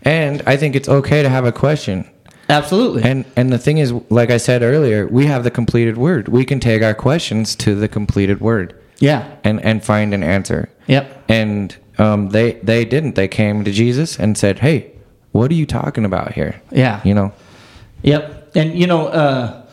[0.03, 2.09] And I think it's okay to have a question.
[2.49, 3.03] Absolutely.
[3.03, 6.29] And and the thing is, like I said earlier, we have the completed word.
[6.29, 9.37] We can take our questions to the completed word yeah.
[9.43, 10.71] and and find an answer.
[10.87, 11.25] Yep.
[11.29, 13.17] And um, they they didn't.
[13.17, 14.93] They came to Jesus and said, "Hey,
[15.33, 17.01] what are you talking about here?" Yeah.
[17.05, 17.33] You know.
[18.03, 18.53] Yep.
[18.55, 19.67] And you know, uh,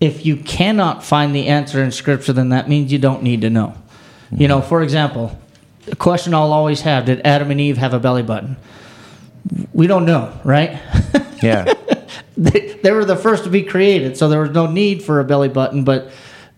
[0.00, 3.50] if you cannot find the answer in Scripture, then that means you don't need to
[3.50, 3.74] know.
[4.32, 5.36] You know, for example,
[5.90, 8.56] a question I'll always have: Did Adam and Eve have a belly button?
[9.72, 10.78] We don't know, right?
[11.42, 11.72] Yeah.
[12.36, 15.24] they, they were the first to be created, so there was no need for a
[15.24, 16.10] belly button, but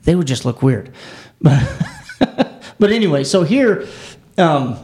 [0.02, 0.90] they would just look weird.
[1.40, 1.62] but
[2.80, 3.86] anyway, so here,
[4.38, 4.78] um,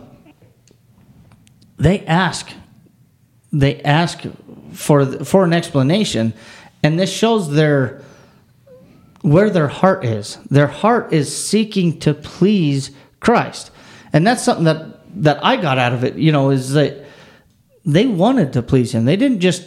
[1.79, 2.51] they ask,
[3.53, 4.22] they ask
[4.72, 6.35] for for an explanation,
[6.83, 8.03] and this shows their
[9.22, 10.38] where their heart is.
[10.51, 13.70] Their heart is seeking to please Christ,
[14.12, 16.16] and that's something that that I got out of it.
[16.16, 17.05] You know, is that
[17.85, 19.05] they wanted to please Him.
[19.05, 19.64] They didn't just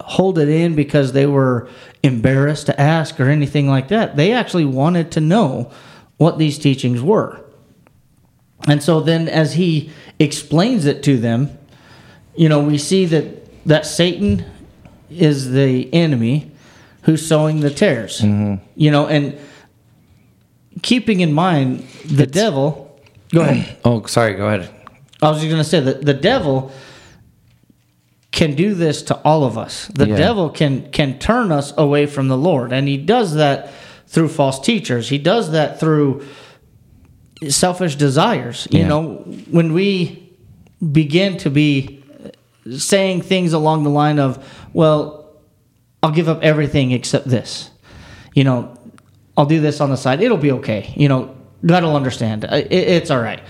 [0.00, 1.68] hold it in because they were
[2.02, 4.16] embarrassed to ask or anything like that.
[4.16, 5.70] They actually wanted to know
[6.16, 7.40] what these teachings were.
[8.66, 11.56] And so then as he explains it to them,
[12.36, 14.44] you know, we see that that Satan
[15.10, 16.50] is the enemy
[17.02, 18.20] who's sowing the tares.
[18.20, 18.64] Mm-hmm.
[18.76, 19.38] You know, and
[20.82, 22.98] keeping in mind the devil
[23.32, 23.76] go ahead.
[23.84, 24.34] oh, sorry.
[24.34, 24.70] Go ahead.
[25.22, 26.72] I was just going to say that the devil
[28.32, 29.86] can do this to all of us.
[29.88, 30.16] The Yeah.
[30.16, 33.70] devil can can turn us away from the Lord, and he does that
[34.14, 35.08] through false teachers.
[35.08, 36.22] He does that through
[37.48, 38.68] selfish desires.
[38.70, 38.88] You Yeah.
[38.88, 39.02] know,
[39.50, 40.30] when we
[40.92, 42.02] begin to be
[42.76, 44.38] saying things along the line of,
[44.72, 45.26] "Well,
[46.02, 47.70] I'll give up everything except this,"
[48.34, 48.70] you know,
[49.36, 50.22] I'll do this on the side.
[50.22, 50.92] It'll be okay.
[50.96, 51.30] You know,
[51.66, 52.44] God will understand.
[52.70, 53.40] It's all right.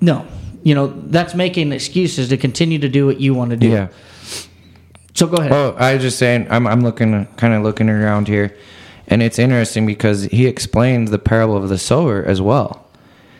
[0.00, 0.24] No,
[0.64, 3.68] you know that's making excuses to continue to do what you want to do.
[3.68, 3.88] Yeah.
[5.14, 5.50] So go ahead.
[5.50, 8.56] Well, I was just saying, I'm, I'm looking, kind of looking around here,
[9.12, 12.88] and it's interesting because he explains the parable of the sower as well.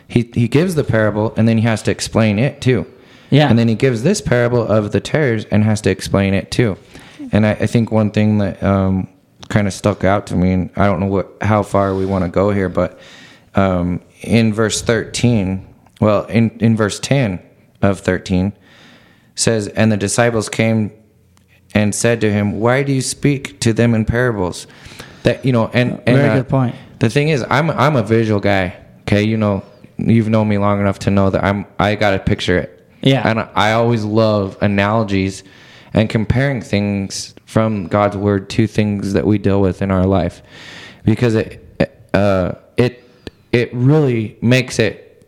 [0.07, 2.85] He he gives the parable, and then he has to explain it too.
[3.31, 3.49] Yeah.
[3.49, 6.77] And then he gives this parable of the tares and has to explain it too.
[7.31, 9.07] And I, I think one thing that um,
[9.49, 12.23] kind of stuck out to me, and I don't know what how far we want
[12.23, 12.99] to go here, but
[13.55, 15.65] um, in verse 13,
[15.99, 17.41] well, in, in verse 10
[17.81, 18.53] of 13,
[19.35, 20.91] says, And the disciples came
[21.73, 24.67] and said to him, Why do you speak to them in parables?
[25.23, 26.75] That, you know, and, and Very uh, good point.
[26.99, 28.75] The thing is, I'm, I'm a visual guy.
[29.01, 29.23] Okay.
[29.23, 29.63] You know,
[29.97, 32.87] you've known me long enough to know that I'm, I got to picture it.
[33.01, 33.27] Yeah.
[33.27, 35.43] And I always love analogies
[35.93, 40.41] and comparing things from God's word to things that we deal with in our life
[41.03, 41.59] because it,
[42.13, 43.03] uh, it,
[43.51, 45.27] it really makes it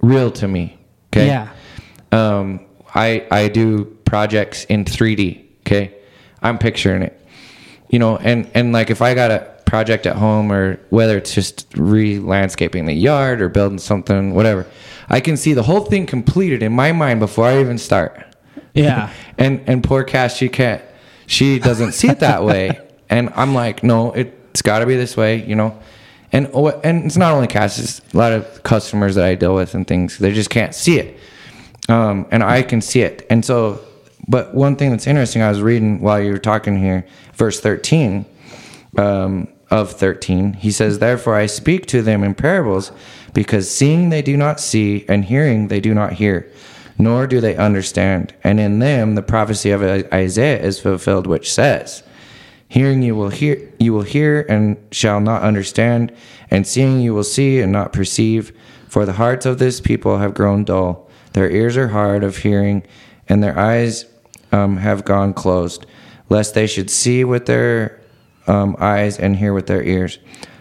[0.00, 0.78] real to me.
[1.12, 1.48] Okay Yeah.
[2.12, 2.60] um,
[2.94, 5.44] I I do projects in 3D.
[5.60, 5.92] Okay,
[6.42, 7.20] I'm picturing it.
[7.88, 11.34] You know, and and like if I got a project at home or whether it's
[11.34, 14.66] just re-landscaping the yard or building something, whatever,
[15.08, 18.24] I can see the whole thing completed in my mind before I even start.
[18.74, 19.12] Yeah.
[19.36, 20.80] And and poor Cass, she can't,
[21.26, 22.80] she doesn't see it that way.
[23.10, 25.78] And I'm like, no, it's got to be this way, you know.
[26.32, 29.54] And oh, and it's not only Cass, it's a lot of customers that I deal
[29.54, 30.18] with and things.
[30.18, 31.18] They just can't see it,
[31.88, 33.24] um, and I can see it.
[33.30, 33.80] And so,
[34.28, 38.24] but one thing that's interesting, I was reading while you were talking here, verse 13
[38.96, 40.54] um, of 13.
[40.54, 42.92] He says, "Therefore I speak to them in parables,
[43.32, 46.50] because seeing they do not see, and hearing they do not hear."
[46.98, 48.34] nor do they understand.
[48.42, 52.02] And in them the prophecy of Isaiah is fulfilled, which says,
[52.68, 56.12] Hearing you will hear you will hear and shall not understand,
[56.50, 58.52] and seeing you will see and not perceive,
[58.88, 62.82] for the hearts of this people have grown dull, their ears are hard of hearing,
[63.28, 64.06] and their eyes
[64.54, 65.84] um, have gone closed,
[66.28, 68.00] lest they should see with their
[68.46, 70.18] um, eyes and hear with their ears,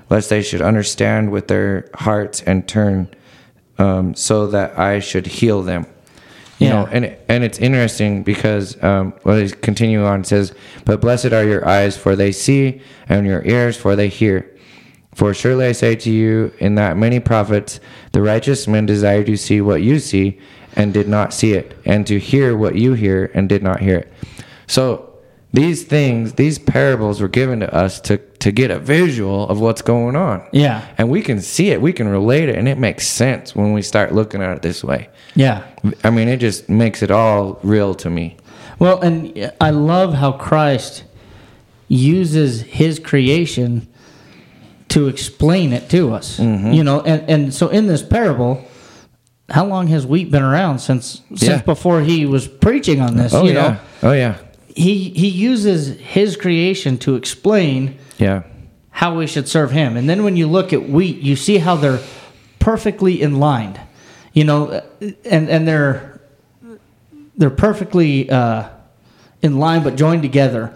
[0.09, 3.07] lest they should understand with their hearts and turn,
[3.77, 5.85] um, so that I should heal them.
[6.59, 6.73] You Yeah.
[6.73, 10.53] know, and and it's interesting because um, well, it continue on it says,
[10.85, 14.49] but blessed are your eyes, for they see, and your ears, for they hear.
[15.15, 17.79] For surely I say to you, in that many prophets,
[18.13, 20.39] the righteous men desire to see what you see,
[20.75, 23.97] and did not see it, and to hear what you hear, and did not hear
[23.97, 24.13] it.
[24.67, 25.13] So
[25.51, 29.81] these things, these parables, were given to us to to get a visual of what's
[29.81, 30.45] going on.
[30.51, 30.85] Yeah.
[30.97, 33.81] and we can see it, we can relate it, and it makes sense when we
[33.81, 35.09] start looking at it this way.
[35.33, 35.63] Yeah.
[36.03, 38.35] I mean, it just makes it all real to me.
[38.79, 41.05] Well, and I love how Christ
[41.87, 43.87] uses his creation
[44.89, 46.37] to explain it to us.
[46.37, 46.73] Mm-hmm.
[46.73, 48.63] You know, and, and so in this parable,
[49.49, 51.61] how long has wheat been around since since Yeah.
[51.61, 53.33] before he was preaching on this?
[53.33, 58.43] Oh you yeah, know, oh yeah, he he uses his creation to explain yeah,
[58.89, 59.97] how we should serve him.
[59.97, 61.99] And then when you look at wheat, you see how they're
[62.59, 63.79] perfectly in line.
[64.33, 64.81] You know,
[65.25, 66.21] and and they're
[67.37, 68.69] they're perfectly uh,
[69.41, 70.73] in line but joined together.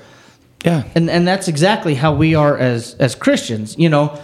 [0.66, 3.76] yeah, And and that's exactly how we are as as Christians.
[3.78, 4.20] You know,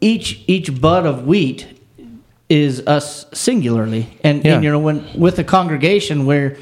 [0.00, 1.66] each each bud of wheat
[2.52, 4.04] is us singularly.
[4.22, 4.54] And, Yeah.
[4.54, 6.56] and you know when with a congregation where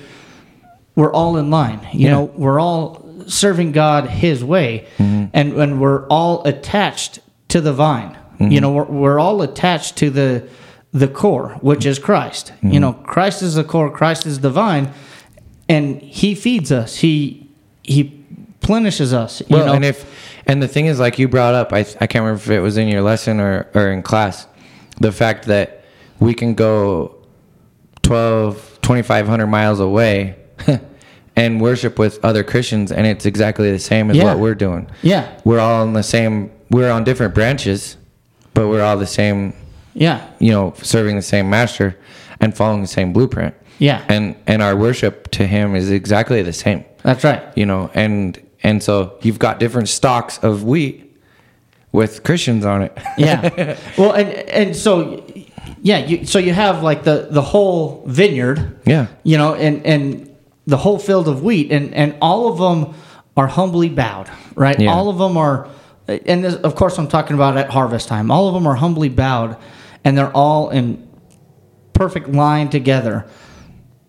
[0.95, 1.81] we're all in line.
[1.93, 2.11] You Yeah.
[2.15, 2.83] know, we're all
[3.27, 5.25] serving God His way, Mm-hmm.
[5.33, 8.13] and and we're all attached to the vine.
[8.39, 8.53] Mm-hmm.
[8.53, 10.43] You know, we're, we're all attached to the
[10.93, 12.53] the core, which is Christ.
[12.57, 12.73] Mm-hmm.
[12.75, 13.91] You know, Christ is the core.
[13.91, 14.87] Christ is the vine,
[15.69, 16.97] and He feeds us.
[16.97, 17.47] He
[17.83, 18.03] He
[18.61, 19.41] plenishes us.
[19.49, 20.05] You Well, know, and if
[20.47, 22.77] and the thing is, like you brought up, I I can't remember if it was
[22.77, 24.47] in your lesson or or in class,
[25.01, 25.80] the fact that
[26.21, 27.17] we can go
[28.03, 30.37] 12, 2,500 miles away
[31.37, 34.25] and worship with other Christians, and it's exactly the same as Yeah.
[34.25, 34.89] what we're doing.
[35.03, 36.51] yeah, We're all in the same.
[36.71, 37.97] We're on different branches,
[38.55, 39.55] but we're all the same.
[39.95, 41.97] yeah, You know, serving the same master
[42.41, 43.55] and following the same blueprint.
[43.79, 44.03] yeah.
[44.09, 46.85] And and our worship to him is exactly the same.
[47.03, 47.43] that's right.
[47.57, 51.07] you know and and so you've got different stocks of wheat
[51.93, 53.77] with christians on it yeah.
[53.99, 55.25] Well, and and so
[55.83, 60.37] yeah, you so you have like the the whole vineyard, yeah you know, and and
[60.67, 62.95] the whole field of wheat, and and all of them
[63.37, 64.79] are humbly bowed, right?
[64.79, 64.93] Yeah.
[64.93, 65.69] All of them are,
[66.07, 68.31] and this, of course I'm talking about at harvest time.
[68.31, 69.57] All of them are humbly bowed,
[70.05, 71.09] and they're all in
[71.93, 73.27] perfect line together.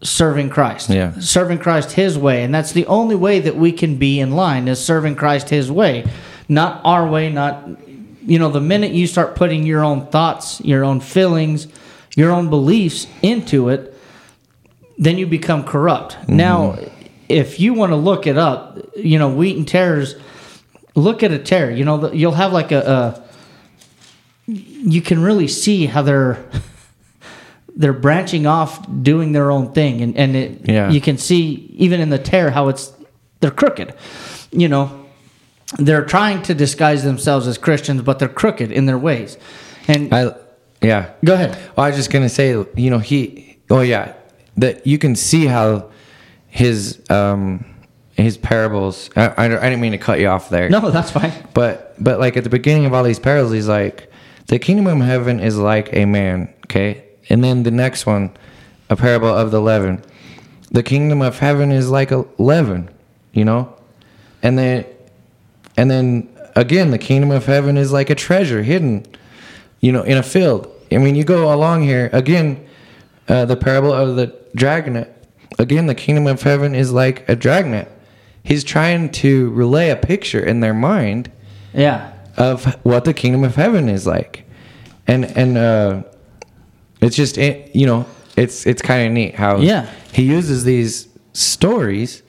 [0.03, 1.11] Serving Christ, Yeah.
[1.19, 4.67] serving Christ His way, and that's the only way that we can be in line
[4.67, 6.05] is serving Christ His way,
[6.49, 7.69] not our way, not
[8.23, 11.67] you know, the minute you start putting your own thoughts, your own feelings,
[12.15, 13.95] your own beliefs into it,
[14.97, 16.13] then you become corrupt.
[16.15, 16.35] Mm-hmm.
[16.37, 16.77] Now,
[17.29, 20.15] if you want to look it up, you know, wheat and tares,
[20.95, 21.71] look at a tare.
[21.71, 23.23] You know, you'll have like a, a
[24.47, 26.43] you can really see how they're
[27.75, 30.89] they're branching off doing their own thing and and it, Yeah.
[30.91, 32.91] you can see even in the tare how it's
[33.39, 33.93] they're crooked
[34.51, 35.00] you know
[35.77, 39.37] they're trying to disguise themselves as christians but they're crooked in their ways.
[39.87, 40.33] And i
[40.81, 41.11] yeah.
[41.23, 41.51] Go ahead.
[41.75, 44.13] Well, i was just gonna say you know he oh yeah
[44.57, 45.89] that you can see how
[46.47, 47.65] his um
[48.15, 50.69] his parables I, I, I didn't mean to cut you off there.
[50.69, 51.33] No that's fine.
[51.53, 54.11] But but like at the beginning of all these parables, he's like,
[54.47, 56.53] the kingdom of heaven is like a man.
[56.65, 58.35] Okay, and then the next one,
[58.89, 60.03] a parable of the leaven.
[60.71, 62.89] The kingdom of heaven is like a leaven,
[63.33, 63.73] you know,
[64.41, 64.85] and then
[65.77, 69.05] and then again, the kingdom of heaven is like a treasure hidden,
[69.79, 70.67] you know, in a field.
[70.91, 72.67] I mean, you go along here again.
[73.27, 75.07] Uh, the parable of the dragnet.
[75.57, 77.89] Again, the kingdom of heaven is like a dragnet.
[78.43, 81.31] He's trying to relay a picture in their mind
[81.73, 84.43] yeah of what the kingdom of heaven is like,
[85.07, 86.03] and and uh,
[86.99, 88.05] it's just you know
[88.35, 89.87] it's it's kind of neat how Yeah.
[90.11, 92.23] he uses these stories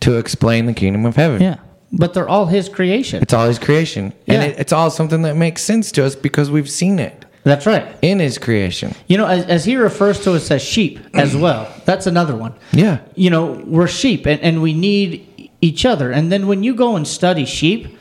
[0.00, 1.40] to explain the kingdom of heaven.
[1.42, 1.58] yeah
[1.92, 3.22] but they're all his creation.
[3.22, 4.34] It's all his creation, Yeah.
[4.34, 7.66] and it, it's all something that makes sense to us because we've seen it that's
[7.66, 7.96] right.
[8.02, 8.94] in his creation.
[9.08, 12.54] you know as, as he refers to us as sheep as well that's another one.
[12.72, 16.10] Yeah, you know we're sheep and, and we need each other.
[16.12, 17.96] And then when you go and study sheep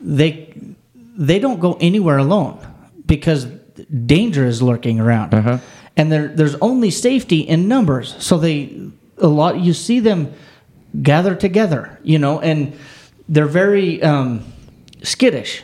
[0.00, 0.52] they
[1.16, 2.58] they don't go anywhere alone
[3.06, 3.46] because
[4.06, 5.34] danger is lurking around.
[5.34, 5.58] Uh-huh.
[5.96, 8.14] and there there's only safety in numbers.
[8.18, 8.74] So they
[9.18, 10.32] a lot you see them
[11.02, 12.72] gather together you know and
[13.30, 14.44] they're very um,
[15.02, 15.62] skittish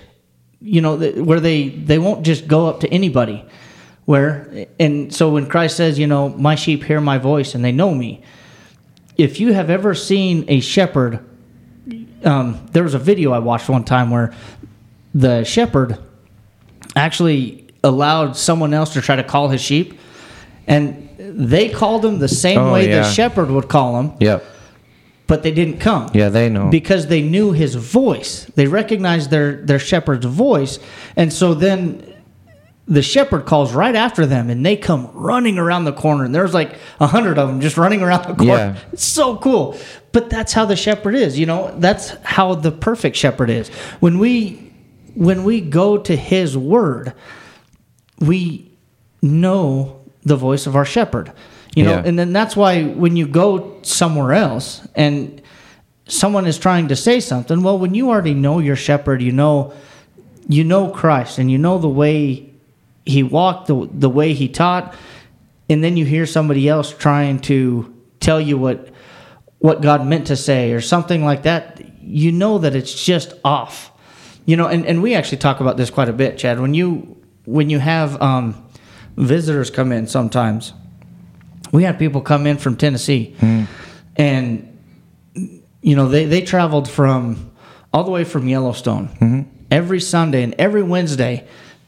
[0.62, 3.44] you know th- where they they won't just go up to anybody
[4.06, 7.72] where and so when christ says you know my sheep hear my voice and they
[7.72, 8.22] know me
[9.18, 11.20] if you have ever seen a shepherd
[12.24, 14.32] um, there was a video I watched one time where
[15.14, 15.98] the shepherd
[16.96, 19.98] actually allowed someone else to try to call his sheep,
[20.66, 23.02] and they called him the same Oh, way yeah.
[23.02, 24.44] the shepherd would call him, Yep.
[25.26, 26.10] But they didn't come.
[26.14, 26.70] Yeah, they know.
[26.70, 28.44] because they knew his voice.
[28.54, 30.78] They recognized their their shepherd's voice,
[31.16, 32.14] and so then
[32.88, 36.24] the shepherd calls right after them, and they come running around the corner.
[36.24, 38.52] And there's like a hundred of them just running around the corner.
[38.52, 38.76] Yeah.
[38.92, 39.76] It's so cool.
[40.12, 41.38] But that's how the shepherd is.
[41.38, 43.68] You know, that's how the perfect shepherd is.
[44.00, 44.72] When we
[45.14, 47.12] when we go to his word,
[48.20, 48.70] we
[49.22, 51.32] know the voice of our shepherd.
[51.76, 52.02] You know, Yeah.
[52.04, 55.40] and then that's why when you go somewhere else and
[56.08, 59.72] someone is trying to say something, well, when you already know your shepherd, you know
[60.48, 62.48] you know Christ and you know the way
[63.04, 64.94] he walked, the the way he taught,
[65.68, 68.88] and then you hear somebody else trying to tell you what
[69.58, 73.90] what God meant to say or something like that, you know that it's just off.
[74.44, 76.60] You know, and, and we actually talk about this quite a bit, Chad.
[76.60, 78.54] When you when you have um,
[79.16, 80.72] visitors come in sometimes,
[81.72, 83.64] we had people come in from Tennessee, hmm.
[84.16, 84.78] and
[85.82, 87.50] you know they they traveled from
[87.92, 89.42] all the way from Yellowstone hmm.
[89.70, 91.46] every Sunday and every Wednesday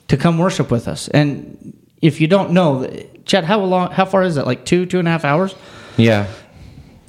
[0.08, 1.08] to come worship with us.
[1.08, 2.88] And if you don't know,
[3.24, 4.46] Chad, how long, how far is that?
[4.46, 5.54] Like two, two and a half hours?
[5.96, 6.26] yeah.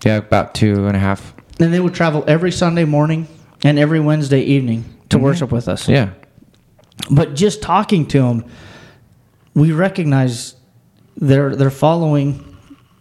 [0.06, 1.34] Yeah, about two and a half.
[1.60, 3.28] And they would travel every Sunday morning
[3.66, 5.24] and every Wednesday evening to hmm.
[5.24, 5.90] worship with us.
[5.90, 6.12] Yeah.
[7.12, 8.50] But just talking to them,
[9.54, 10.56] we recognize
[11.18, 12.49] they're they're following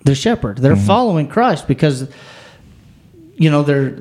[0.04, 0.58] the shepherd.
[0.58, 2.10] They're following Christ because
[3.34, 3.96] you know they're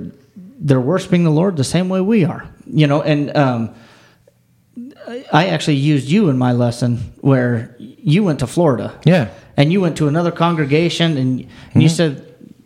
[0.59, 2.47] they're worshiping the Lord the same way we are.
[2.65, 3.75] You know, and um,
[5.31, 9.29] I actually used you in my lesson where you went to Florida Yeah.
[9.55, 12.23] and you went to another congregation and, and you said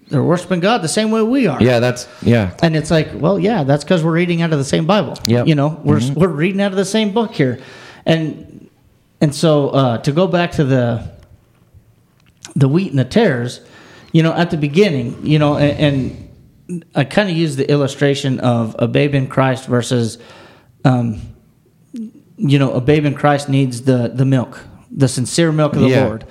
[0.10, 1.62] they're worshiping God the same way we are.
[1.62, 2.52] Yeah, that's yeah.
[2.62, 5.18] And it's like, well, yeah, that's because we're reading out of the same Bible.
[5.26, 7.60] Yeah, You know, we're we're reading out of the same book here,
[8.06, 8.70] and
[9.22, 11.12] and so uh, to go back to the
[12.56, 13.62] the wheat and the tares,
[14.12, 18.40] you know, at the beginning, you know, and, and I kind of use the illustration
[18.40, 20.18] of a babe in Christ versus,
[20.84, 21.22] um,
[22.38, 24.60] you know, a babe in Christ needs the the milk,
[24.90, 26.06] the sincere milk of the Yeah.
[26.06, 26.26] Lord,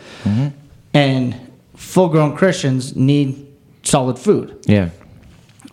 [0.92, 1.36] and
[1.76, 3.46] full grown Christians need
[3.82, 4.58] solid food.
[4.66, 4.90] Yeah.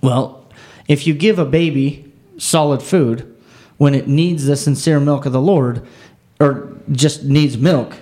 [0.02, 0.46] Well,
[0.88, 3.36] if you give a baby solid food
[3.78, 5.86] when it needs the sincere milk of the Lord,
[6.40, 7.96] or just needs milk,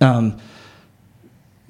[0.00, 0.38] um,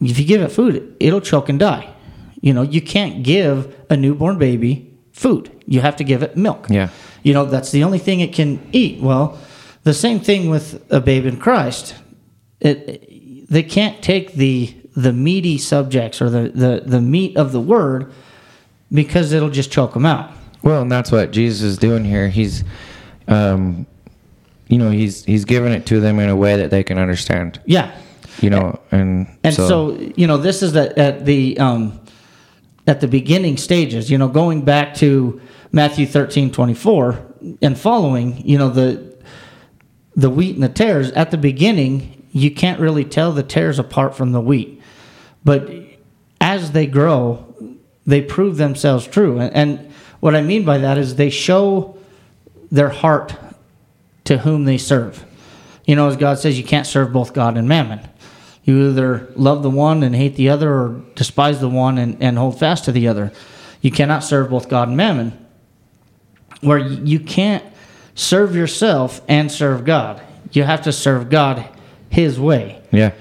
[0.01, 1.93] if you give it food, it'll choke and die.
[2.41, 5.51] You know, you can't give a newborn baby food.
[5.67, 6.67] You have to give it milk.
[6.69, 6.91] Yeah.
[7.23, 9.01] You know, that's the only thing it can eat.
[9.01, 9.39] Well,
[9.83, 11.95] the same thing with a babe in Christ.
[12.61, 17.61] It, they can't take the the meaty subjects or the, the, the meat of the
[17.61, 18.11] word
[18.91, 20.33] because it'll just choke them out.
[20.63, 22.29] Well, and that's what Jesus is doing here.
[22.29, 22.65] He's,
[23.29, 23.87] um,
[24.69, 27.61] you know, he's he's giving it to them in a way that they can understand.
[27.67, 27.95] Yeah.
[28.41, 32.01] You know, and And so, you know, this is the, at the um,
[32.87, 34.11] at the beginning stages.
[34.11, 35.41] You know, going back to
[35.73, 37.19] Matthew thirteen twenty four
[37.63, 38.47] and following.
[38.47, 39.17] You know, the
[40.15, 44.15] the wheat and the tares at the beginning, you can't really tell the tares apart
[44.15, 44.83] from the wheat,
[45.45, 45.71] but
[46.41, 47.55] as they grow,
[48.07, 49.39] they prove themselves true.
[49.39, 51.99] And, and what I mean by that is they show
[52.71, 53.35] their heart
[54.25, 55.25] to whom they serve.
[55.87, 58.01] You know, as God says, you can't serve both God and mammon.
[58.67, 62.37] You either love the one and hate the other, or despise the one and, and
[62.37, 63.33] hold fast to the other.
[63.81, 65.47] You cannot serve both God and mammon.
[66.61, 67.65] Where you can't
[68.15, 70.21] serve yourself and serve God.
[70.53, 71.65] You have to serve God
[72.11, 72.83] His way.
[72.91, 73.13] yeah,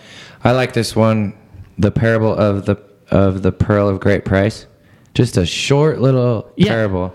[0.44, 1.34] I like this one,
[1.78, 2.78] the parable of the
[3.12, 4.66] of the pearl of great price.
[5.14, 6.70] Just a short little Yeah.
[6.70, 7.14] parable.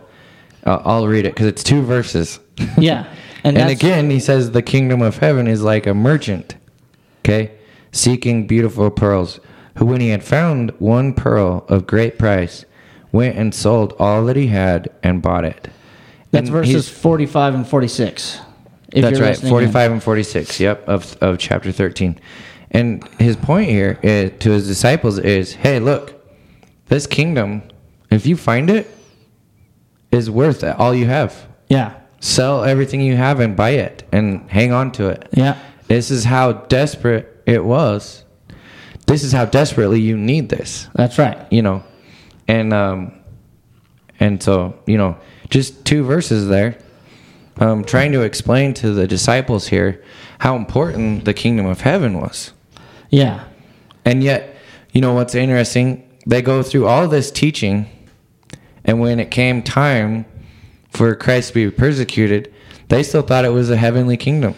[0.64, 2.38] Uh, I'll read it because it's two verses.
[2.78, 3.06] Yeah.
[3.42, 6.56] And, that's- again, he says the kingdom of heaven is like a merchant,
[7.24, 7.50] okay,
[7.92, 9.40] seeking beautiful pearls,
[9.76, 12.64] who, when he had found one pearl of great price,
[13.12, 15.68] went and sold all that he had and bought it.
[16.30, 18.40] that's And verses 45 and 46.
[18.92, 19.52] if That's you're right, listening in.
[19.52, 22.20] 45 and 46, yep, of, of chapter 13.
[22.72, 26.14] And his point here is, to his disciples is hey, look,
[26.86, 27.62] this kingdom,
[28.10, 28.88] if you find it,
[30.12, 31.46] is worth all you have.
[31.68, 31.94] Yeah.
[32.20, 35.28] Sell everything you have and buy it and hang on to it.
[35.32, 35.58] Yeah.
[35.88, 38.24] This is how desperate it was.
[39.06, 41.38] This is how desperately you need this, That's right.
[41.50, 41.82] you know.
[42.46, 43.12] And um
[44.20, 45.16] and so, you know,
[45.48, 46.78] just two verses there.
[47.58, 50.02] Um trying to explain to the disciples here
[50.38, 52.52] how important the kingdom of heaven was.
[53.10, 53.44] Yeah.
[54.04, 54.56] And yet,
[54.92, 56.08] you know what's interesting?
[56.26, 57.86] They go through all this teaching
[58.84, 60.24] and when it came time
[60.90, 62.52] for Christ to be persecuted,
[62.88, 64.54] they still thought it was a heavenly kingdom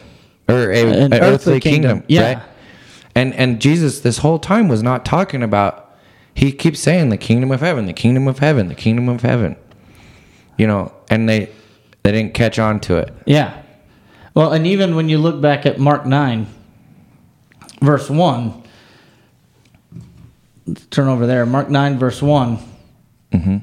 [0.48, 2.04] or a, An an earthly earthly kingdom, kingdom.
[2.08, 2.34] yeah.
[2.34, 2.42] Right?
[3.14, 5.90] And and Jesus this whole time was not talking about.
[6.34, 9.56] He keeps saying the kingdom of heaven, the kingdom of heaven, the kingdom of heaven.
[10.56, 11.50] You know, and they
[12.02, 13.12] they didn't catch on to it.
[13.26, 13.62] Yeah.
[14.34, 16.46] Well, and even when you look back at Mark 9,
[17.82, 18.62] verse 1,
[20.66, 21.44] let's turn over there.
[21.44, 22.58] Mark 9, verse one
[23.32, 23.56] Mm-hmm.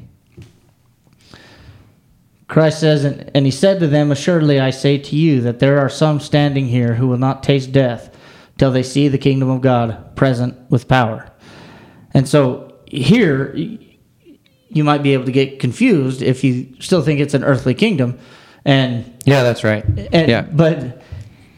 [2.48, 5.90] Christ says, and he said to them, Assuredly I say to you that there are
[5.90, 8.16] some standing here who will not taste death
[8.60, 11.32] till they see the kingdom of God present with power.
[12.14, 17.34] And so here, you might be able to get confused if you still think it's
[17.34, 18.20] an earthly kingdom.
[18.66, 19.84] And Yeah, that's right.
[20.12, 20.42] and, yeah.
[20.42, 21.02] But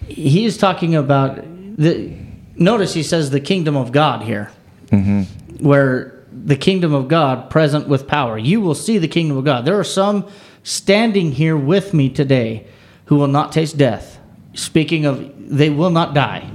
[0.08, 1.38] he is talking about
[1.78, 2.14] the.
[2.56, 4.52] Notice he says the kingdom of God here,
[4.92, 5.66] Mm-hmm.
[5.66, 8.38] where the kingdom of God present with power.
[8.38, 9.66] You will see the kingdom of God.
[9.66, 10.28] There are some
[10.64, 12.68] standing here with me today
[13.06, 14.20] who will not taste death.
[14.54, 16.50] Speaking of, they will not die.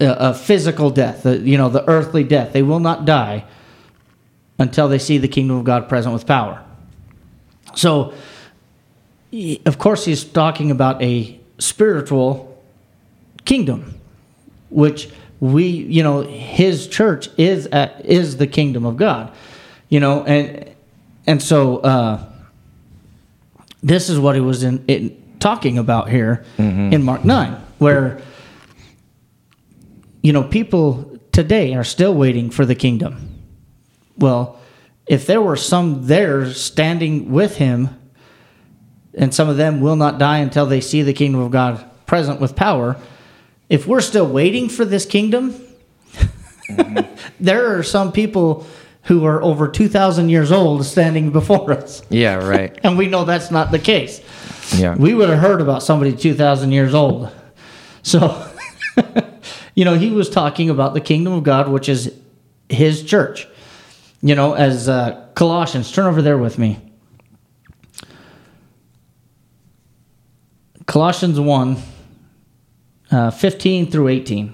[0.00, 2.52] A, a physical death, you know, the earthly death.
[2.52, 3.44] They will not die
[4.58, 6.64] until they see the kingdom of God present with power.
[7.74, 8.12] So,
[9.64, 12.60] of course, he's talking about a spiritual
[13.44, 14.00] kingdom,
[14.70, 19.32] which we, you know, his church is at, is the kingdom of God,
[19.88, 20.74] you know, and
[21.26, 22.24] and so uh,
[23.82, 26.44] this is what he was in, in talking about here
[26.92, 28.20] in Mark nine, where
[30.22, 33.34] you know people today are still waiting for the kingdom.
[34.16, 34.58] Well,
[35.06, 37.98] if there were some there standing with him,
[39.14, 42.40] and some of them will not die until they see the kingdom of God present
[42.40, 42.96] with power.
[43.68, 45.54] If we're still waiting for this kingdom,
[47.40, 48.66] there are some people
[49.04, 52.02] who are over 2,000 years old standing before us.
[52.10, 52.78] Yeah, right.
[52.84, 54.20] And we know that's not the case.
[54.76, 54.94] Yeah.
[54.94, 57.30] We would have heard about somebody 2,000 years old.
[58.02, 58.47] So,
[59.78, 62.12] you know, he was talking about the kingdom of God, which is
[62.68, 63.46] his church.
[64.20, 66.80] You know, as uh, Colossians, turn over there with me.
[70.86, 71.76] Colossians 1,
[73.12, 74.52] uh, 15 through 18.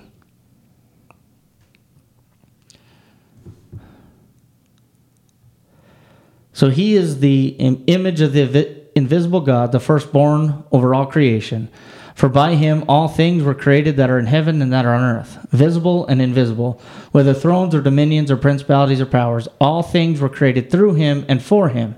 [6.52, 11.70] So he is the im- image of the invisible God, the firstborn over all creation.
[12.14, 15.02] For by him all things were created that are in heaven and that are on
[15.02, 19.48] earth, visible and invisible, whether thrones or dominions or principalities or powers.
[19.60, 21.96] All things were created through him and for him.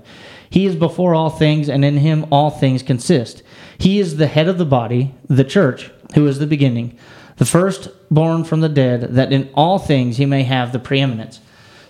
[0.49, 3.43] He is before all things, and in him all things consist.
[3.77, 6.97] He is the head of the body, the church, who is the beginning,
[7.35, 11.41] the firstborn from the dead, that in all things he may have the preeminence.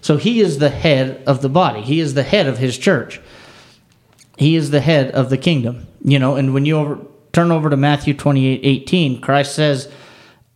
[0.01, 1.81] So he is the head of the body.
[1.81, 3.21] He is the head of his church.
[4.37, 5.87] He is the head of the kingdom.
[6.03, 6.99] You know, and when you over,
[7.37, 9.91] turn over to Matthew 28 18, Christ says,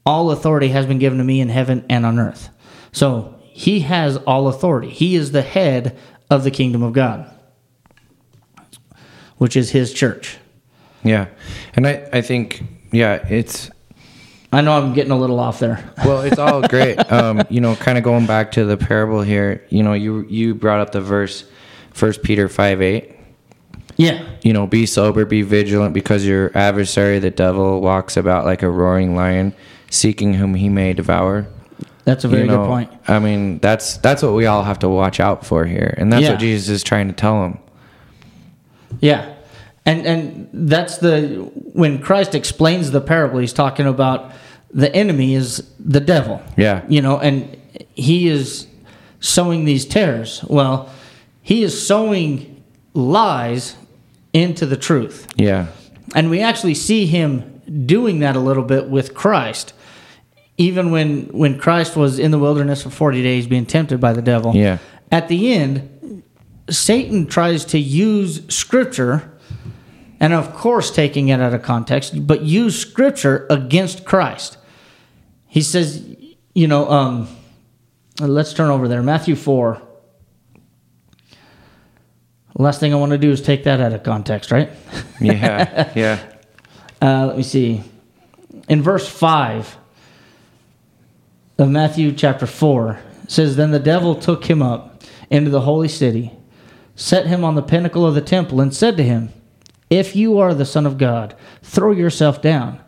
[0.04, 2.50] All authority has been given to me in heaven and on earth.
[2.92, 4.90] So he has all authority.
[4.90, 5.96] He is the head
[6.32, 7.30] of the kingdom of God,
[9.38, 10.40] which is his church.
[11.04, 11.28] Yeah.
[11.76, 13.70] And I, I think, yeah, it's,
[14.52, 15.88] I know I'm getting a little off there.
[16.04, 16.98] well, it's all great.
[17.12, 20.56] Um, you know, kind of going back to the parable here, you know, you, you
[20.56, 21.46] brought up the verse,
[21.92, 23.21] First Peter 5 8.
[24.02, 24.26] Yeah.
[24.42, 28.70] You know, be sober, be vigilant, because your adversary, the devil, walks about like a
[28.70, 29.54] roaring lion,
[29.90, 31.46] seeking whom he may devour.
[32.04, 32.92] That's a very you know, good point.
[33.08, 36.24] I mean, that's that's what we all have to watch out for here, and that's
[36.24, 36.32] Yeah.
[36.32, 37.60] what Jesus is trying to tell them.
[39.00, 39.34] Yeah.
[39.86, 44.32] And and that's the when Christ explains the parable, he's talking about
[44.74, 46.42] the enemy is the devil.
[46.58, 46.82] Yeah.
[46.88, 47.56] You know, and
[47.94, 48.66] he is
[49.20, 50.44] sowing these tares.
[50.48, 50.90] Well,
[51.44, 53.76] he is sowing lies
[54.34, 55.28] into the truth.
[55.36, 55.68] Yeah,
[56.16, 59.74] And we actually see him doing that a little bit with Christ.
[60.58, 64.22] Even when when Christ was in the wilderness for 40 days being tempted by the
[64.22, 64.56] devil.
[64.56, 64.78] Yeah.
[65.12, 66.24] At the end,
[66.70, 69.32] Satan tries to use scripture
[70.20, 74.58] and of course taking it out of context, but use scripture against Christ.
[75.48, 76.16] He says,
[76.54, 77.28] you know, um,
[78.20, 79.02] let's turn over there.
[79.02, 79.82] Matthew 4.
[82.56, 84.70] Last thing I want to do is take that out of context, right?
[85.22, 86.20] yeah, yeah,
[87.02, 87.82] Uh, let me see.
[88.70, 89.76] In verse 5
[91.58, 95.88] of Matthew chapter 4, it says, Then the devil took him up into the holy
[95.88, 96.32] city,
[96.96, 99.30] set him on the pinnacle of the temple, and said to him,
[99.90, 102.80] If you are the Son of God, throw yourself down.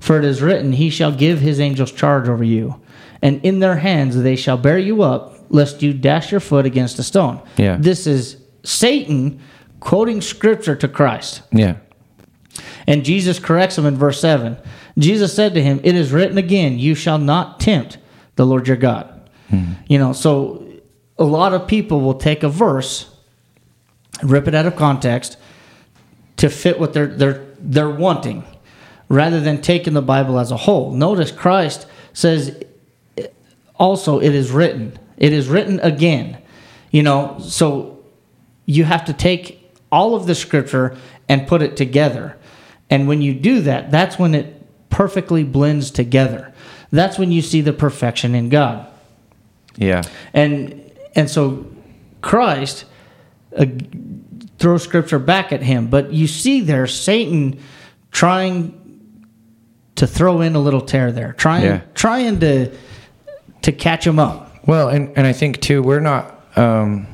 [0.00, 2.80] For it is written, He shall give His angels charge over you,
[3.20, 6.98] and in their hands they shall bear you up, lest you dash your foot against
[6.98, 7.42] a stone.
[7.56, 7.76] Yeah.
[7.78, 9.40] This is Satan
[9.80, 11.42] quoting scripture to Christ.
[11.52, 11.76] Yeah.
[12.86, 14.56] And Jesus corrects him in verse 7.
[14.98, 17.98] Jesus said to him, It is written again, you shall not tempt
[18.36, 19.30] the Lord your God.
[19.50, 19.74] Hmm.
[19.86, 20.66] You know, so
[21.18, 23.14] a lot of people will take a verse,
[24.22, 25.36] rip it out of context
[26.36, 28.44] to fit what they're they're they're wanting,
[29.08, 30.92] rather than taking the Bible as a whole.
[30.92, 32.62] Notice Christ says
[33.74, 34.98] also it is written.
[35.16, 36.38] It is written again.
[36.90, 37.97] You know, so
[38.68, 40.94] you have to take all of the scripture
[41.26, 42.36] and put it together.
[42.90, 46.52] And when you do that, that's when it perfectly blends together.
[46.92, 48.86] That's when you see the perfection in God.
[49.76, 50.02] Yeah.
[50.34, 51.64] And and so
[52.20, 52.84] Christ
[53.56, 53.64] uh,
[54.58, 57.58] throws scripture back at him, but you see there Satan
[58.10, 58.74] trying
[59.94, 61.80] to throw in a little tare there, trying Yeah.
[61.94, 62.70] trying to
[63.62, 64.66] to catch him up.
[64.66, 67.06] Well, and, and I think too, we're not um,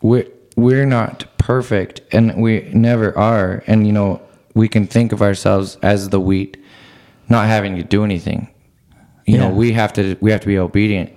[0.00, 3.62] we're we're not perfect, and we never are.
[3.66, 4.20] And you know,
[4.54, 6.56] we can think of ourselves as the wheat,
[7.28, 8.48] not having to do anything.
[9.26, 11.12] You know, we have to we have to be obedient.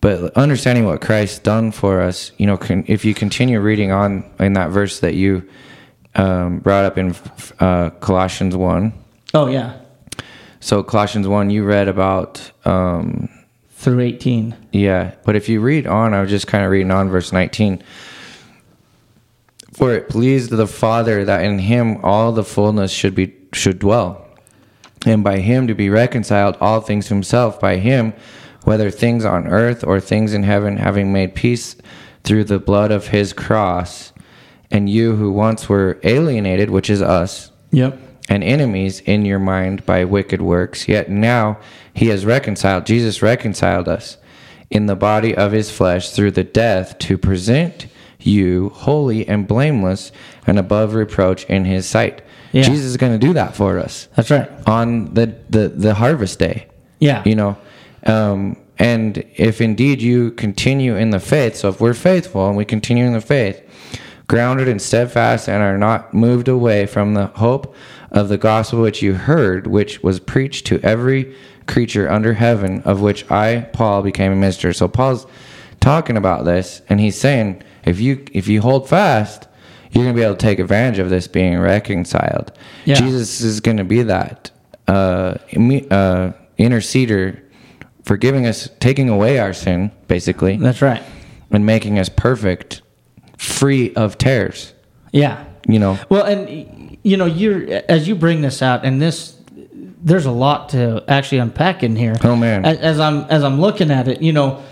[0.00, 4.24] But understanding what Christ's done for us, you know, can, if you continue reading on
[4.38, 5.42] in that verse that you
[6.14, 7.16] um, brought up in
[7.58, 8.92] uh, Colossians one.
[9.34, 9.76] Oh yeah,
[10.60, 13.28] So Colossians one, you read about um,
[13.70, 14.54] through 18.
[14.72, 17.82] yeah, but if you read on, I was just kind of reading on verse 19.
[19.78, 24.26] For it pleased the Father that in him all the fullness should be should dwell,
[25.06, 28.12] and by him to be reconciled all things to himself, by him,
[28.64, 31.76] whether things on earth or things in heaven, having made peace
[32.24, 34.12] through the blood of his cross,
[34.68, 37.96] and you who once were alienated, which is us, Yep.
[38.28, 40.88] and enemies in your mind by wicked works.
[40.88, 41.56] Yet now
[41.94, 44.16] he has reconciled, Jesus reconciled us
[44.70, 47.86] in the body of his flesh through the death to present
[48.20, 50.12] you holy and blameless
[50.46, 52.22] and above reproach in his sight.
[52.52, 52.62] Yeah.
[52.62, 54.50] Jesus is going to do that for us That's right.
[54.66, 56.66] on the, the, the harvest day
[56.98, 57.22] Yeah.
[57.26, 57.56] you know
[58.04, 62.64] um, and if indeed you continue in the faith so if we're faithful and we
[62.64, 63.60] continue in the faith
[64.28, 67.74] grounded and steadfast and are not moved away from the hope
[68.12, 71.34] of the gospel which you heard which was preached to every
[71.66, 75.26] creature under heaven of which i paul became a minister so paul's
[75.80, 79.48] talking about this and he's saying if you if you hold fast
[79.90, 82.52] you're going to be able to take advantage of this being reconciled
[82.84, 82.96] Yeah.
[82.96, 84.50] jesus is going to be that
[84.86, 84.90] uh,
[85.56, 87.40] uh, interceder
[88.04, 91.02] forgiving us, taking away our sin, basically, That's right.
[91.50, 92.80] and making us perfect,
[93.36, 94.72] free of tears.
[95.12, 95.44] Yeah.
[95.68, 99.36] You know, Well, and you know, you're as you bring this out, and this,
[100.02, 102.16] there's a lot to actually unpack in here.
[102.24, 102.64] Oh, man.
[102.64, 104.62] As, as I'm as I'm looking at it, you know,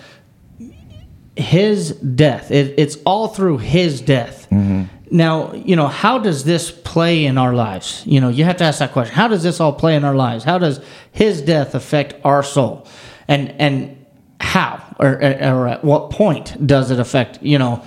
[1.37, 2.51] his death.
[2.51, 4.49] It, it's all through his death.
[4.51, 4.84] Mm-hmm.
[5.11, 8.03] Now, you know, how does this play in our lives?
[8.07, 9.14] You know, you have to ask that question.
[9.14, 10.45] How does this all play in our lives?
[10.45, 10.80] How does
[11.12, 12.89] his death affect our soul?
[13.28, 14.05] And and
[14.41, 17.43] how or, or at what point does it affect?
[17.43, 17.84] You know,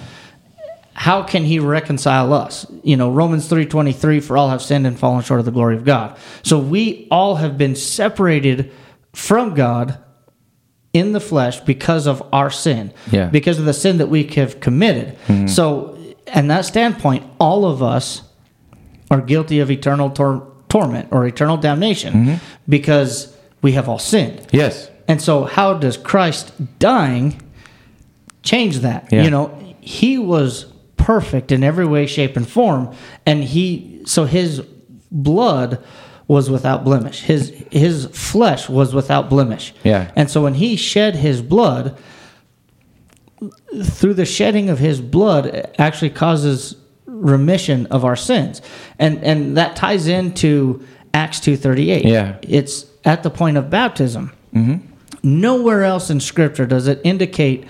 [1.00, 5.24] how can he reconcile us you know romans 3.23 for all have sinned and fallen
[5.24, 8.70] short of the glory of god so we all have been separated
[9.14, 9.97] from god
[10.94, 13.28] in the flesh because of our sin Yeah.
[13.28, 15.48] because of the sin that we have committed mm-hmm.
[15.48, 18.24] so and that standpoint all of us
[19.12, 22.36] are guilty of eternal tor- torment or eternal damnation mm-hmm.
[22.68, 27.42] because we have all sinned yes, and so, how does Christ dying
[28.44, 29.12] change that?
[29.12, 29.24] Yeah.
[29.24, 30.66] You know, he was
[30.98, 32.94] perfect in every way, shape, and form,
[33.26, 34.62] and he so his
[35.12, 35.84] blood
[36.30, 37.23] was without blemish.
[37.23, 39.73] His his flesh was without blemish.
[39.84, 40.11] Yeah.
[40.15, 41.97] And so when he shed his blood,
[43.84, 46.75] through the shedding of his blood actually causes
[47.07, 48.61] remission of our sins.
[48.99, 52.05] And and that ties into Acts 2:38.
[52.05, 52.38] Yeah.
[52.43, 54.32] It's at the point of baptism.
[54.53, 54.86] Mm-hmm.
[55.23, 57.65] Nowhere else in Scripture does it indicate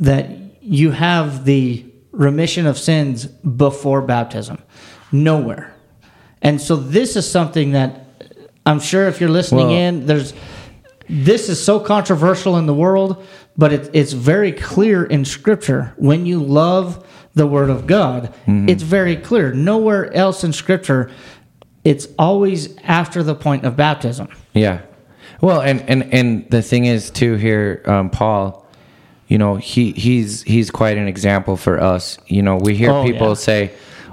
[0.00, 4.58] that you have the remission of sins before baptism.
[5.12, 5.72] Nowhere.
[6.42, 8.06] And so this is something that
[8.66, 10.32] I'm sure if you're listening Well- in, there's
[11.08, 13.24] this is so controversial in the world,
[13.56, 15.92] but it, it's very clear in Scripture.
[15.96, 19.52] When you love the Word of God, it's very clear.
[19.52, 21.10] Nowhere else in Scripture,
[21.82, 24.28] it's always after the point of baptism.
[24.54, 24.82] yeah.
[25.40, 28.66] Well, and and and the thing is too here, um, Paul.
[29.26, 32.18] You know, he he's he's quite an example for us.
[32.26, 33.34] You know, we hear Oh, people yeah.
[33.34, 33.70] say,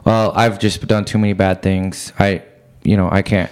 [0.08, 2.14] "Well, I've just done too many bad things.
[2.18, 2.44] I,
[2.84, 3.52] you know, I can't."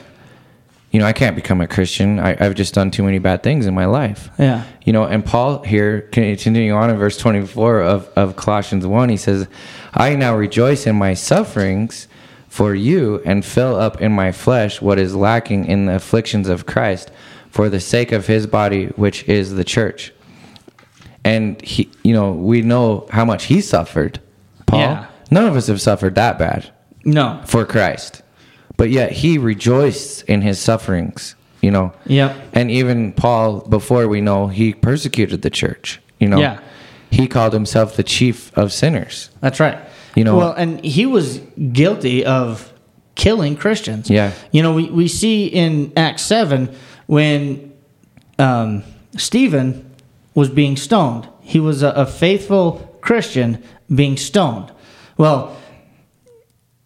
[0.95, 2.19] you know, I can't become a Christian.
[2.21, 4.29] I, I've just done too many bad things in my life.
[4.39, 4.63] Yeah.
[4.85, 9.17] You know, and Paul here, continuing on in verse 24 of, of Colossians 1, he
[9.17, 9.49] says,
[9.93, 12.07] I now rejoice in my sufferings
[12.47, 16.65] for you and fill up in my flesh what is lacking in the afflictions of
[16.65, 17.11] Christ
[17.49, 20.13] for the sake of his body, which is the church.
[21.25, 24.21] And he, you know, we know how much he suffered.
[24.65, 25.07] Paul, Yeah.
[25.31, 26.71] None of us have suffered that bad
[27.03, 27.41] No.
[27.45, 28.21] for Christ.
[28.77, 31.93] But yet he rejoiced in his sufferings, you know.
[32.05, 32.35] Yep.
[32.53, 36.39] And even Paul, before we know, he persecuted the church, you know.
[36.39, 36.59] Yeah.
[37.11, 39.29] He called himself the chief of sinners.
[39.39, 39.77] That's right.
[40.15, 41.39] You know- well, and he was
[41.71, 42.73] guilty of
[43.15, 44.09] killing Christians.
[44.09, 44.31] Yeah.
[44.51, 46.73] You know, we, we see in Acts 7
[47.07, 47.71] when
[48.37, 48.83] um,
[49.17, 49.89] Stephen
[50.33, 53.63] was being stoned, he was a, a faithful Christian
[53.93, 54.71] being stoned.
[55.17, 55.55] Well,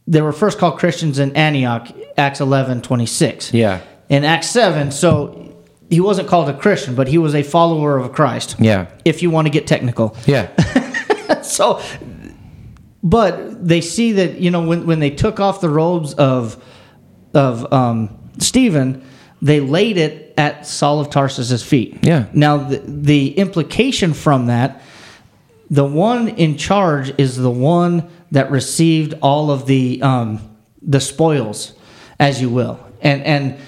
[0.08, 3.54] they were first called Christians in Antioch, Acts 11 26.
[3.54, 3.82] Yeah.
[4.10, 5.56] In Acts 7, so
[5.90, 8.56] he wasn't called a Christian, but he was a follower of Christ.
[8.60, 8.88] Yeah.
[9.06, 10.50] If you want to get technical Yeah.
[11.44, 11.82] so
[13.02, 16.62] but they see that you know when, when they took off the robes of
[17.34, 19.04] of um, Stephen,
[19.42, 22.00] they laid it at Saul of Tarsus's feet.
[22.02, 22.26] Yeah.
[22.34, 24.82] Now the, the implication from that,
[25.70, 31.74] the one in charge is the one that received all of the um, the spoils,
[32.20, 33.60] as you will, and and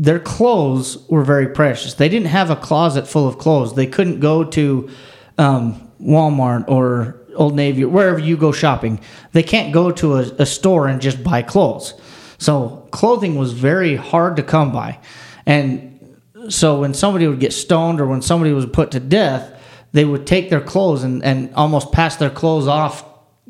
[0.00, 1.94] their clothes were very precious.
[1.94, 3.74] They didn't have a closet full of clothes.
[3.74, 4.88] They couldn't go to
[5.36, 9.00] um, Walmart or Old Navy wherever you go shopping.
[9.32, 11.92] They can't go to a, a store and just buy clothes.
[12.38, 14.98] So clothing was very hard to come by.
[15.44, 16.16] And
[16.48, 19.54] so when somebody would get stoned or when somebody was put to death,
[19.92, 23.04] they would take their clothes and, and almost pass their clothes off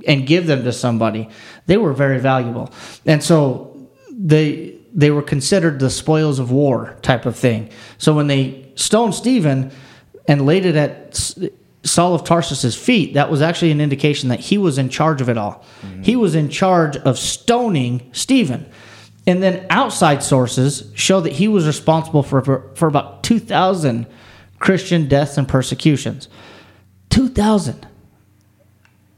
[0.06, 1.28] and give them to somebody.
[1.66, 2.72] They were very valuable.
[3.06, 7.70] And so they they were considered the spoils of war type of thing.
[7.98, 9.70] So when they stoned Stephen
[10.26, 11.32] and laid it at
[11.84, 15.28] Saul of Tarsus's feet, that was actually an indication that he was in charge of
[15.28, 15.64] it all.
[15.82, 16.02] Mm-hmm.
[16.02, 18.70] He was in charge of stoning Stephen.
[19.26, 24.06] And then outside sources show that he was responsible for, for, for about 2,000
[24.58, 26.28] Christian deaths and persecutions.
[27.10, 27.86] 2,000.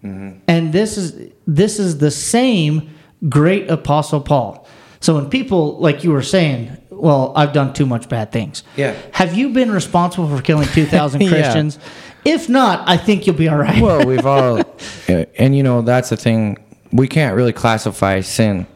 [0.03, 2.91] And this is this is the same
[3.29, 4.67] great apostle Paul.
[5.01, 8.63] So when people like you were saying, well, I've done too much bad things.
[8.77, 8.95] Yeah.
[9.13, 11.29] Have you been responsible for killing 2,000 Yeah.
[11.29, 11.79] Christians?
[12.25, 13.83] If not, I think you'll be all right.
[13.83, 14.61] well, we've all,
[15.09, 16.57] uh, and you know, that's the thing.
[16.93, 18.67] We can't really classify sin,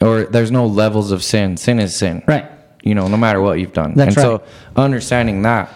[0.00, 1.56] or there's no levels of sin.
[1.56, 2.22] Sin is sin.
[2.26, 2.46] right.
[2.82, 3.94] you know, no matter what you've done.
[3.94, 4.40] That's and right.
[4.40, 4.42] so
[4.74, 5.72] understanding that,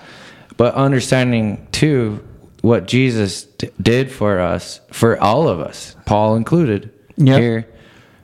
[0.56, 2.20] but understanding too
[2.62, 7.40] what Jesus d- did for us, for all of us, Paul included Yep.
[7.40, 7.68] here,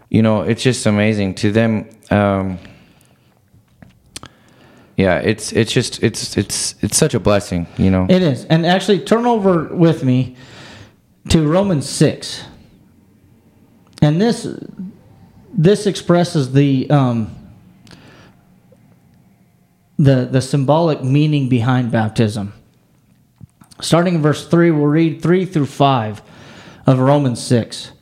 [0.09, 1.91] you know, it's just amazing to them.
[2.11, 2.59] Um,
[4.97, 8.07] yeah, it's it's just it's it's it's such a blessing, you know.
[8.09, 8.45] It is.
[8.47, 10.35] And actually, turn over with me
[11.29, 12.45] to Romans 6.
[14.01, 14.47] And this
[15.53, 17.37] this expresses the um,
[19.99, 22.53] the the symbolic meaning behind baptism.
[23.81, 26.23] Starting in verse 3, we'll read 3 through 5
[26.87, 27.93] of Romans 6.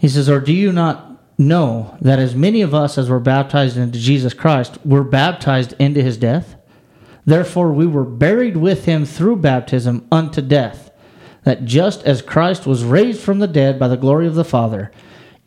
[0.00, 3.76] He says, Or do you not know that as many of us as were baptized
[3.76, 6.56] into Jesus Christ were baptized into his death?
[7.24, 10.90] Therefore, we were buried with him through baptism unto death,
[11.44, 14.90] that just as Christ was raised from the dead by the glory of the Father,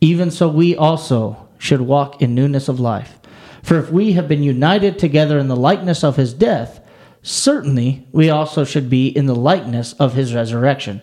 [0.00, 3.18] even so we also should walk in newness of life.
[3.62, 6.80] For if we have been united together in the likeness of his death,
[7.26, 11.02] certainly we also should be in the likeness of his resurrection.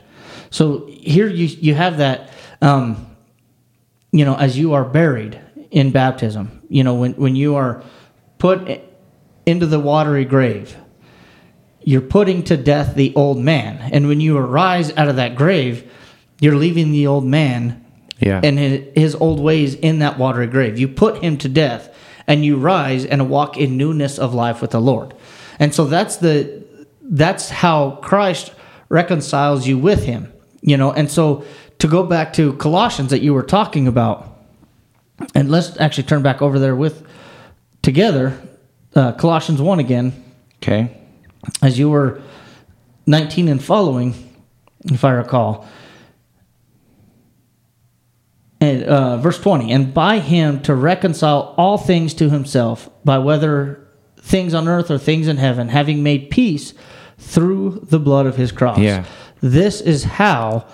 [0.50, 2.30] So here you, you have that.
[2.62, 3.08] Um,
[4.14, 5.40] you know, as you are buried
[5.72, 7.84] in baptism, you know, when, when you are
[8.38, 8.82] put
[9.46, 10.78] into the watery grave,
[11.84, 13.90] you're putting to death the old man.
[13.92, 15.92] And when you arise out of that grave,
[16.40, 17.84] you're leaving the old man
[18.20, 18.40] Yeah.
[18.42, 20.80] and his, his old ways in that watery grave.
[20.80, 21.94] You put him to death
[22.28, 25.14] and you rise and walk in newness of life with the Lord.
[25.60, 26.64] And so that's the
[27.02, 28.54] that's how Christ
[28.90, 30.32] reconciles you with him.
[30.62, 31.46] You know, and so
[31.80, 34.40] to go back to Colossians that you were talking about,
[35.36, 37.06] and let's actually turn back over there with
[37.82, 38.40] together,
[38.96, 40.24] uh, Colossians 1 again,
[40.58, 40.96] okay.
[41.62, 42.22] as you were
[43.06, 44.14] 19 and following,
[44.86, 45.68] if I recall.
[48.62, 53.83] And uh, verse 20, and by him to reconcile all things to himself, by whether
[54.24, 56.74] things on earth or things in heaven, having made peace
[57.18, 58.80] through the blood of his cross.
[58.80, 59.04] Yeah.
[59.42, 60.66] This is how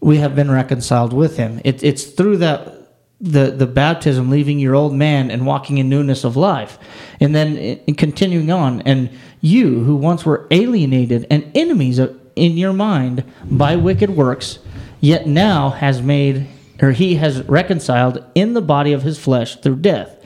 [0.00, 1.60] we have been reconciled with him.
[1.64, 2.72] It, it's through that
[3.20, 6.78] the the baptism, leaving your old man and walking in newness of life,
[7.20, 9.08] and then eh, in, continuing on, and
[9.40, 14.58] you who once were alienated and enemies of, in your mind by wicked works,
[15.00, 16.48] yet now has made
[16.82, 20.16] or he has reconciled in the body of his flesh through death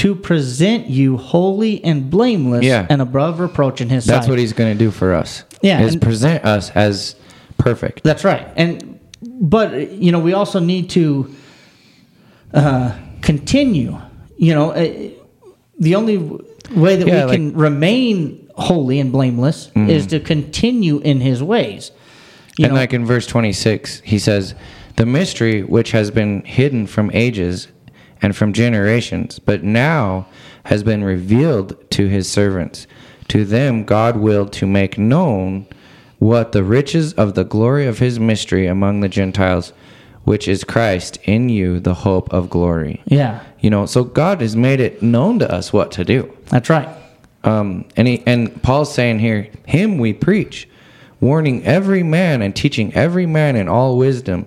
[0.00, 2.86] to present you holy and blameless Yeah.
[2.88, 4.12] and above reproach in his sight.
[4.14, 4.30] That's sight.
[4.30, 5.44] what he's going to do for us.
[5.60, 7.16] Yeah, Is present us as
[7.58, 8.02] perfect.
[8.02, 8.48] That's right.
[8.56, 11.34] And but you know we also need to
[12.54, 13.98] uh, continue.
[14.38, 15.10] You know, uh,
[15.78, 21.20] the only way that Yeah, we can remain holy and blameless is to continue in
[21.20, 21.90] His ways.
[22.56, 24.54] You and know, like in verse 26, he says,
[24.96, 27.68] The mystery which has been hidden from ages
[28.22, 30.26] and from generations, but now
[30.64, 32.86] has been revealed to his servants.
[33.28, 35.66] To them God willed to make known
[36.18, 39.72] what the riches of the glory of his mystery among the Gentiles,
[40.24, 43.02] which is Christ in you, the hope of glory.
[43.06, 46.30] yeah, You know, so God has made it known to us what to do.
[46.46, 46.88] that's right.
[47.42, 50.68] Um, and he, and Paul's saying here, him we preach,
[51.20, 54.44] warning every man and teaching every man in all wisdom,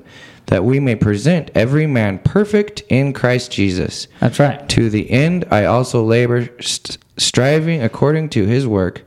[0.47, 4.07] that we may present every man perfect in Christ Jesus.
[4.19, 4.67] That's right.
[4.69, 9.03] To the end I also labor, st- striving according to his work,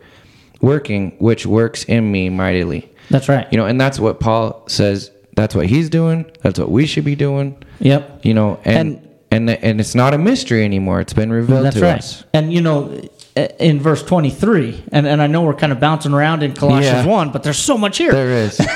[0.60, 2.90] working which works in me mightily.
[3.10, 3.46] That's right.
[3.52, 5.10] You know, and that's what Paul says.
[5.34, 6.30] That's what he's doing.
[6.42, 7.62] That's what we should be doing.
[7.80, 8.24] Yep.
[8.24, 11.00] You know, and and and, it's not a mystery anymore.
[11.00, 11.98] It's been revealed That's to right.
[11.98, 12.24] us.
[12.32, 13.00] And you know,
[13.36, 16.54] Uh, in verse twenty three, and, and I know we're kind of bouncing around in
[16.54, 17.06] Colossians Yeah.
[17.06, 18.12] one, but there's so much here.
[18.12, 18.60] There is.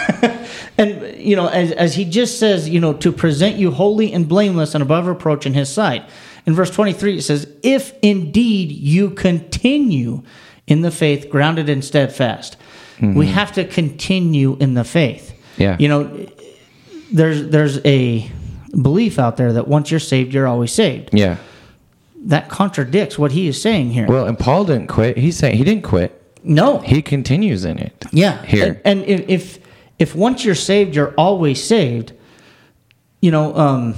[0.78, 4.26] And you know, as, as he just says, you know, to present you holy and
[4.26, 6.08] blameless and above reproach in his sight.
[6.46, 10.22] In verse 23, it says, If indeed you continue
[10.66, 12.56] in the faith, grounded and steadfast.
[12.98, 13.14] Hmm.
[13.14, 15.34] We have to continue in the faith.
[15.58, 15.76] Yeah.
[15.78, 16.26] You know,
[17.12, 18.30] there's there's a
[18.80, 21.10] belief out there that once you're saved, you're always saved.
[21.12, 21.36] yeah.
[22.24, 24.06] That contradicts what he is saying here.
[24.06, 25.16] Well, and Paul didn't quit.
[25.16, 26.20] He's saying he didn't quit.
[26.42, 26.78] no.
[26.78, 28.04] He continues in it.
[28.12, 28.44] Yeah.
[28.44, 28.80] Here.
[28.84, 29.58] And, and if,
[29.98, 32.12] if once you're saved, you're always saved.
[33.20, 33.94] You know, um,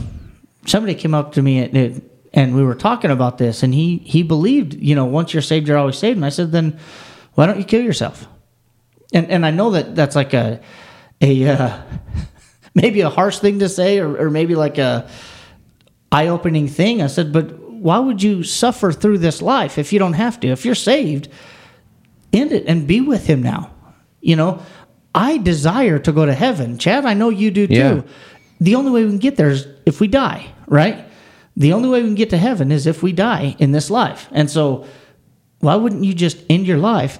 [0.66, 2.02] somebody came up to me and,
[2.32, 5.68] and we were talking about this, and he he believed, you know, once you're saved,
[5.68, 6.16] you're always saved.
[6.16, 6.78] And I said, then
[7.34, 8.26] why don't you kill yourself?
[9.12, 10.60] And and I know that that's like a
[11.20, 11.82] a uh,
[12.74, 15.08] maybe a harsh thing to say, or, or maybe like a
[16.10, 17.02] eye opening thing.
[17.02, 20.48] I said, but why would you suffer through this life if you don't have to?
[20.48, 21.28] If you're saved,
[22.32, 23.74] end it and be with him now.
[24.20, 24.62] You know,
[25.12, 26.78] I desire to go to heaven.
[26.78, 27.74] Chad, I know you do too.
[27.74, 28.02] Yeah.
[28.60, 31.04] The only way we can get there is if we die, right?
[31.56, 34.28] The only way we can get to heaven is if we die in this life.
[34.30, 34.86] And so,
[35.58, 37.18] why wouldn't you just end your life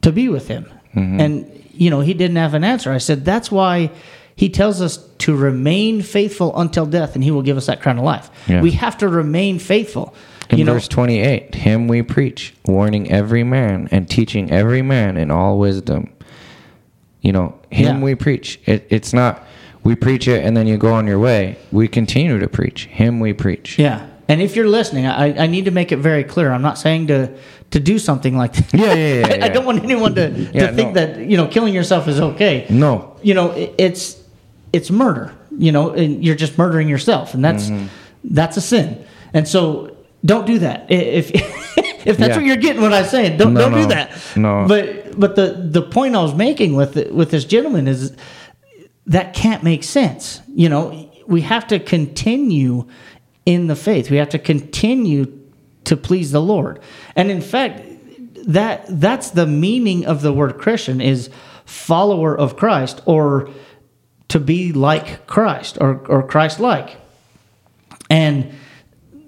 [0.00, 0.64] to be with him?
[0.96, 1.20] Mm-hmm.
[1.20, 2.90] And, you know, he didn't have an answer.
[2.90, 3.92] I said, that's why
[4.34, 7.98] he tells us to remain faithful until death, and he will give us that crown
[7.98, 8.30] of life.
[8.48, 8.62] Yeah.
[8.62, 10.14] We have to remain faithful.
[10.50, 15.16] In you know, verse 28, him we preach, warning every man and teaching every man
[15.16, 16.10] in all wisdom.
[17.20, 18.02] You know, him Yeah.
[18.02, 18.60] we preach.
[18.66, 19.44] It, it's not
[19.84, 21.56] we preach it and then you go on your way.
[21.70, 22.86] We continue to preach.
[22.86, 23.78] Him we preach.
[23.78, 24.06] Yeah.
[24.28, 26.52] And if you're listening, I, I need to make it very clear.
[26.52, 27.34] I'm not saying to
[27.70, 28.74] to do something like that.
[28.74, 31.06] Yeah, yeah, yeah, I, I don't want anyone to, to Yeah, think no.
[31.06, 32.66] that you know killing yourself is okay.
[32.68, 33.16] No.
[33.22, 34.21] You know, it, it's
[34.72, 35.32] it's murder.
[35.56, 37.86] You know, and you're just murdering yourself, and that's Mm-hmm.
[38.24, 39.04] that's a sin.
[39.34, 40.86] And so, don't do that.
[40.90, 41.30] I- If
[42.06, 42.36] if that's Yeah.
[42.36, 44.10] what you're getting, what I'm saying, don't No, don't do that.
[44.36, 44.64] No.
[44.66, 48.12] But but the the point I was making with it, with this gentleman is
[49.06, 50.40] that can't make sense.
[50.54, 52.86] You know, we have to continue
[53.44, 54.10] in the faith.
[54.10, 55.26] We have to continue
[55.84, 56.78] to please the Lord.
[57.16, 57.82] And in fact,
[58.46, 61.28] that that's the meaning of the word Christian is
[61.64, 63.48] follower of Christ or
[64.32, 66.96] to be like Christ or, or Christ like.
[68.08, 68.54] And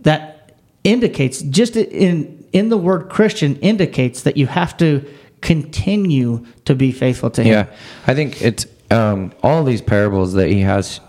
[0.01, 5.05] that indicates just in in the word Christian indicates that you have to
[5.43, 7.53] continue to be faithful to him.
[7.53, 7.77] Yeah,
[8.07, 11.01] I think it's um, all these parables that he has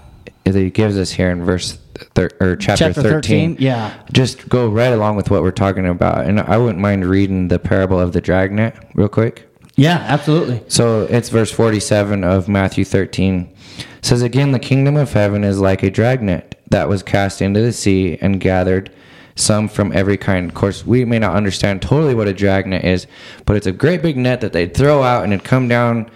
[0.43, 1.77] that he gives us here in verse
[2.15, 3.93] thir- or chapter, Chapter 13, 13, yeah.
[4.11, 6.25] just go right along with what we're talking about.
[6.25, 9.47] And I wouldn't mind reading the parable of the dragnet real quick.
[9.75, 10.63] Yeah, absolutely.
[10.67, 13.53] So it's verse 47 of Matthew 13.
[13.77, 17.61] It says again, the kingdom of heaven is like a dragnet that was cast into
[17.61, 18.91] the sea and gathered
[19.35, 20.47] some from every kind.
[20.47, 23.05] Of course, we may not understand totally what a dragnet is,
[23.45, 26.09] but it's a great big net that they'd throw out and it'd come down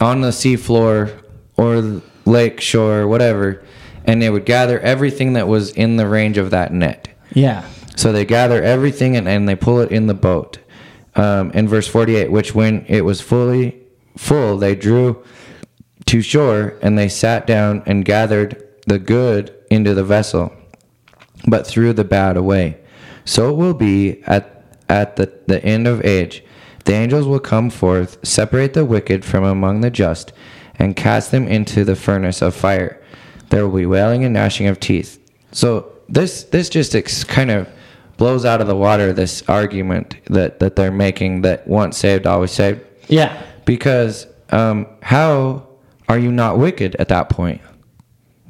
[0.00, 1.10] on the sea floor
[1.56, 3.62] or lake shore, whatever,
[4.04, 7.08] and they would gather everything that was in the range of that net.
[7.34, 7.68] Yeah.
[7.94, 10.58] So they gather everything and, and they pull it in the boat.
[11.14, 13.78] Um, in verse 48, which when it was fully
[14.16, 15.22] full, they drew
[16.06, 20.52] to shore and they sat down and gathered the good into the vessel
[21.46, 22.78] but threw the bad away.
[23.24, 26.44] So it will be at, at the, the end of age.
[26.84, 30.32] The angels will come forth, separate the wicked from among the just,
[30.76, 33.00] and cast them into the furnace of fire.
[33.50, 35.18] There will be wailing and gnashing of teeth.
[35.52, 37.68] So this this just ex- kind of
[38.22, 42.52] blows out of the water this argument that, that they're making that once saved, always
[42.52, 42.80] saved.
[43.08, 43.42] Yeah.
[43.64, 45.66] Because um, how
[46.08, 47.60] are you not wicked at that point?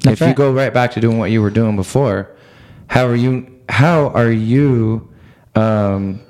[0.01, 2.29] That's if you go right back to doing what you were doing before,
[2.85, 3.47] how are you?
[3.67, 5.11] How are you?
[5.55, 6.21] Um,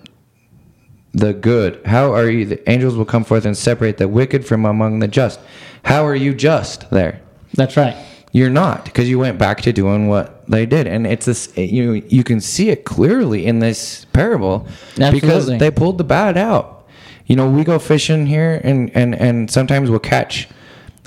[1.11, 1.85] the good.
[1.85, 2.45] How are you?
[2.45, 5.41] The angels will come forth and separate the wicked from among the just.
[5.83, 7.19] How are you just there?
[7.55, 7.97] That's right.
[8.33, 11.55] You're not because you went back to doing what they did, and it's this.
[11.55, 14.67] You you can see it clearly in this parable
[15.11, 16.87] because they pulled the bad out.
[17.27, 20.49] You know, we go fishing here, and and and sometimes we'll catch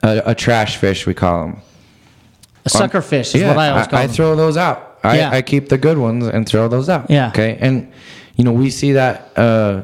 [0.05, 1.05] a, a trash fish.
[1.05, 1.61] We call them.
[2.65, 4.15] A sucker fish is yeah, what I always call I, them.
[4.15, 4.99] throw those out.
[5.03, 5.31] I, Yeah.
[5.31, 7.11] I keep the good ones and throw those out.
[7.11, 7.29] Yeah.
[7.29, 7.59] Okay.
[7.61, 7.93] And
[8.37, 9.37] you know, we see that.
[9.37, 9.83] uh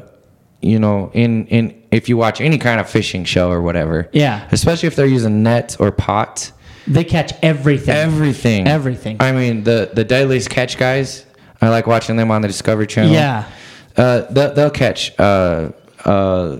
[0.61, 4.09] you know, in in if you watch any kind of fishing show or whatever.
[4.13, 4.47] Yeah.
[4.51, 6.53] Especially if they're using nets or pots.
[6.87, 7.95] They catch everything.
[7.95, 8.67] Everything.
[8.67, 9.17] Everything.
[9.19, 11.25] I mean, the the deadliest catch guys.
[11.61, 13.13] I like watching them on the Discovery Channel.
[13.13, 13.49] Yeah.
[13.95, 15.71] Uh, they'll, they'll catch uh
[16.03, 16.57] uh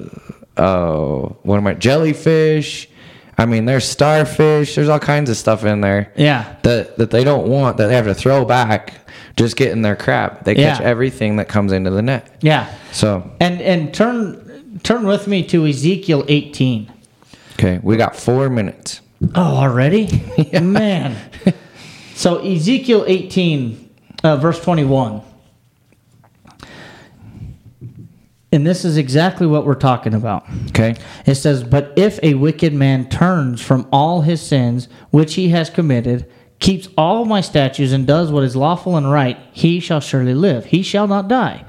[0.57, 2.87] uh what am I jellyfish.
[3.37, 4.75] I mean, there's starfish.
[4.75, 6.55] There's all kinds of stuff in there Yeah.
[6.63, 8.93] that that they don't want that they have to throw back.
[9.35, 10.43] Just getting their crap.
[10.45, 10.85] They catch Yeah.
[10.85, 12.37] everything that comes into the net.
[12.41, 12.71] Yeah.
[12.91, 16.91] So And and turn turn with me to Ezekiel 18.
[17.53, 19.01] okay, we got four minutes.
[19.35, 20.23] Oh, already?
[20.61, 21.17] Man.
[22.15, 23.89] So Ezekiel 18,
[24.23, 25.21] uh, verse 21.
[28.51, 30.45] And this is exactly what we're talking about.
[30.67, 30.95] Okay.
[31.25, 35.71] It says, But if a wicked man turns from all his sins which he has
[35.71, 40.35] committed, keeps all my statutes, and does what is lawful and right, he shall surely
[40.35, 40.65] live.
[40.65, 41.65] He shall not die.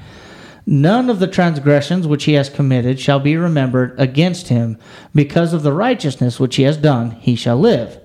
[0.67, 4.79] None of the transgressions which he has committed shall be remembered against him.
[5.15, 8.01] Because of the righteousness which he has done, he shall live.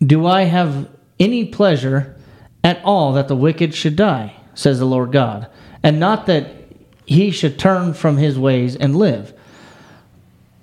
[0.00, 0.88] Do I have
[1.18, 2.16] any pleasure
[2.62, 5.46] at all that the wicked should die, says the Lord God,
[5.82, 6.50] and not that
[7.06, 9.32] he should turn from his ways and live?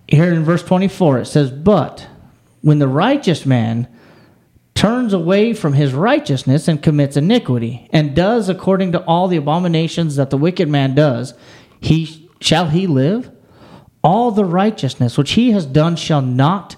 [0.08, 2.08] Here in verse 24 it says, But
[2.62, 3.88] when the righteous man
[4.78, 10.16] turns away from his righteousness and commits iniquity, and does according to all the abominations
[10.16, 11.34] that the wicked man does,
[11.82, 13.32] he shall he live?
[14.04, 16.76] All the righteousness which he has done shall not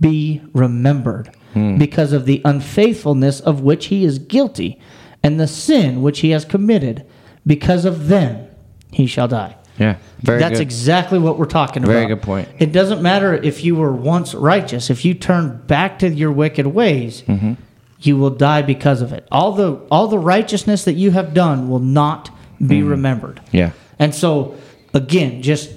[0.00, 1.76] be remembered, hmm.
[1.76, 4.80] because of the unfaithfulness of which he is guilty,
[5.22, 7.04] and the sin which he has committed,
[7.44, 8.46] because of them
[8.92, 9.56] he shall die.
[9.80, 9.96] Yeah.
[10.20, 10.62] Very That's good.
[10.62, 11.92] exactly what we're talking about.
[11.92, 12.48] Very good point.
[12.58, 14.90] It doesn't matter if you were once righteous.
[14.90, 17.54] If you turn back to your wicked ways, Mm-hmm.
[18.00, 19.26] you will die because of it.
[19.32, 22.88] All the all the righteousness that you have done will not be Mm-hmm.
[22.90, 23.40] remembered.
[23.52, 23.70] yeah.
[23.98, 24.54] And so
[24.94, 25.70] again, just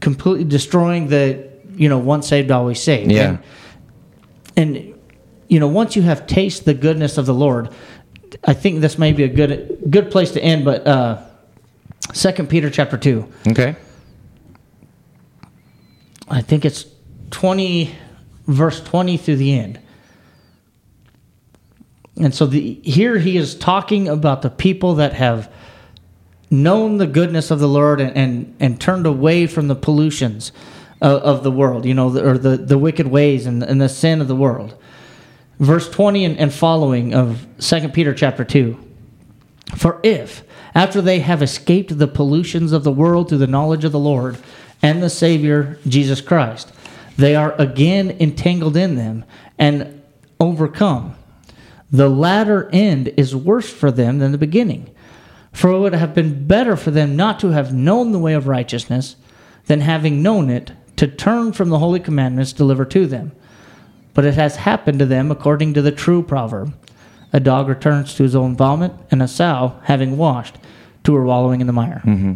[0.00, 3.10] completely destroying the you know once saved always saved.
[3.12, 3.38] Yeah.
[4.56, 4.94] And, and
[5.48, 7.70] you know once you have tasted the goodness of the Lord,
[8.44, 10.64] I think this may be a good good place to end.
[10.64, 11.22] But uh,
[12.12, 13.30] Second Peter chapter two.
[13.46, 13.76] Okay.
[16.28, 16.84] I think it's
[17.30, 17.94] 20,
[18.46, 19.80] verse 20 through the end.
[22.20, 25.52] And so the, here he is talking about the people that have
[26.50, 30.52] known the goodness of the Lord and, and, and turned away from the pollutions
[31.00, 33.88] of, of the world, you know, the, or the, the wicked ways and, and the
[33.88, 34.74] sin of the world.
[35.60, 38.76] Verse 20 and, and following of Second Peter chapter 2.
[39.76, 40.42] For if,
[40.74, 44.38] after they have escaped the pollutions of the world through the knowledge of the Lord
[44.82, 46.72] and the Savior Jesus Christ,
[47.16, 49.24] they are again entangled in them
[49.58, 50.02] and
[50.40, 51.14] overcome,
[51.90, 54.90] the latter end is worse for them than the beginning.
[55.52, 58.46] For it would have been better for them not to have known the way of
[58.46, 59.16] righteousness
[59.66, 63.32] than having known it to turn from the holy commandments delivered to them.
[64.14, 66.74] But it has happened to them according to the true proverb
[67.32, 70.56] a dog returns to his own vomit, and a sow, having washed,
[71.04, 72.02] to her wallowing in the mire.
[72.04, 72.34] Mm-hmm.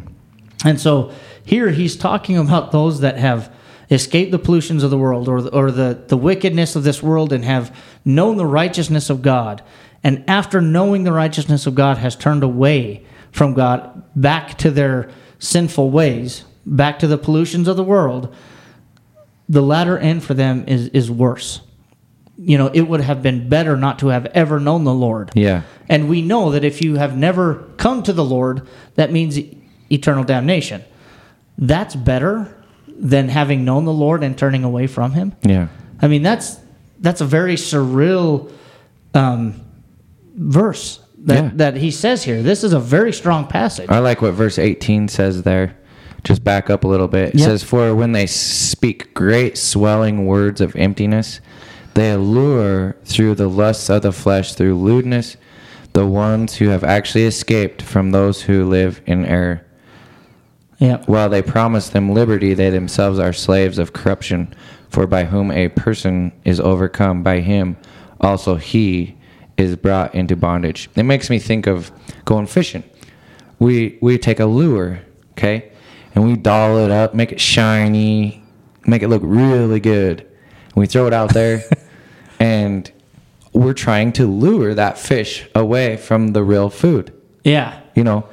[0.65, 1.13] And so
[1.45, 3.53] here he's talking about those that have
[3.91, 7.33] escaped the pollutions of the world or, the, or the, the wickedness of this world
[7.33, 9.63] and have known the righteousness of God.
[10.03, 15.11] And after knowing the righteousness of God, has turned away from God back to their
[15.39, 18.35] sinful ways, back to the pollutions of the world.
[19.49, 21.61] The latter end for them is, is worse.
[22.45, 25.31] You know, it would have been better not to have ever known the Lord.
[25.35, 25.63] Yeah.
[25.89, 28.67] And we know that if you have never come to the Lord,
[28.97, 29.39] that means
[29.91, 30.83] eternal damnation.
[31.57, 32.53] That's better
[32.89, 35.35] than having known the Lord and turning away from Him.
[35.43, 35.69] Yeah.
[36.01, 36.59] I mean, that's
[37.01, 38.51] that's a very surreal
[39.15, 39.61] um,
[40.35, 41.51] verse that, Yeah.
[41.55, 42.43] that he says here.
[42.43, 43.89] This is a very strong passage.
[43.91, 45.77] I like what verse 18 says there.
[46.25, 47.31] Just back up a little bit.
[47.35, 47.45] It Yep.
[47.49, 51.41] says, For when they speak great swelling words of emptiness,
[51.95, 55.37] they allure through the lusts of the flesh, through lewdness,
[55.93, 59.65] the ones who have actually escaped from those who live in error.
[60.79, 61.03] yeah.
[61.07, 64.55] While they promise them liberty, they themselves are slaves of corruption.
[64.89, 67.77] For by whom a person is overcome, by him
[68.21, 69.17] also he
[69.57, 70.91] is brought into bondage.
[70.97, 71.91] It makes me think of
[72.25, 72.85] going fishing.
[73.59, 75.01] We we take a lure,
[75.33, 75.73] okay,
[76.15, 78.43] and we doll it up, make it shiny,
[78.87, 80.21] make it look really good.
[80.21, 81.63] And we throw it out there,
[82.43, 82.91] and
[83.53, 87.13] we're trying to lure that fish away from the real food
[87.45, 87.79] Yeah.
[87.95, 88.25] you know,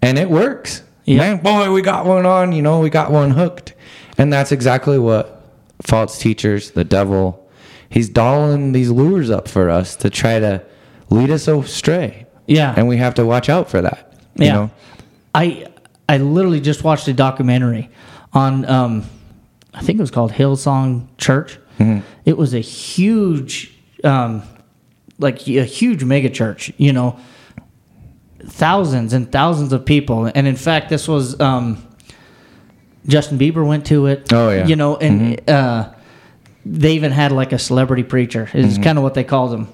[0.00, 0.82] and it works.
[1.04, 1.18] Yeah.
[1.18, 3.74] Man, boy, we got one on, you know, we got one hooked.
[4.16, 5.42] And that's exactly what
[5.82, 7.48] false teachers, the devil,
[7.88, 10.62] he's dolling these lures up for us to try to
[11.10, 12.26] lead us astray.
[12.46, 12.72] Yeah.
[12.76, 14.14] And we have to watch out for that.
[14.36, 14.52] You Yeah.
[14.54, 14.70] know?
[15.34, 15.66] I
[16.08, 17.88] I literally just watched a documentary
[18.32, 19.04] on um
[19.74, 21.58] I think it was called Hillsong Church.
[21.80, 22.00] Mm-hmm.
[22.24, 23.72] It was a huge
[24.04, 24.42] um
[25.18, 27.18] like a huge mega church, you know,
[28.40, 30.26] thousands and thousands of people.
[30.26, 31.86] And in fact, this was um
[33.06, 34.32] Justin Bieber went to it.
[34.32, 34.66] Oh, yeah.
[34.66, 35.92] You know, and uh
[36.64, 38.48] they even had like a celebrity preacher.
[38.52, 39.68] Is kind of what they called him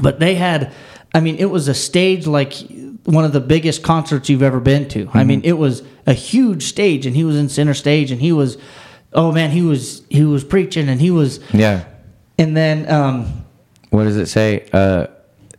[0.00, 0.72] but they had
[1.14, 2.54] i mean it was a stage like
[3.04, 6.64] one of the biggest concerts you've ever been to i mean it was a huge
[6.64, 8.56] stage and he was in center stage and he was
[9.14, 11.84] oh man he was he was preaching and he was Yeah.
[12.38, 13.44] and then um
[13.90, 14.66] What does it say?
[14.72, 15.06] Uh,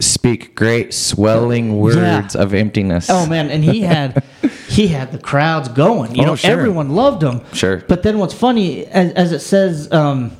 [0.01, 3.07] speak great swelling words of emptiness.
[3.09, 4.23] oh man and he had
[4.67, 6.51] he had the crowds going you Oh, know sure.
[6.51, 7.77] everyone loved him Sure.
[7.87, 10.31] but then what's funny as, as it says um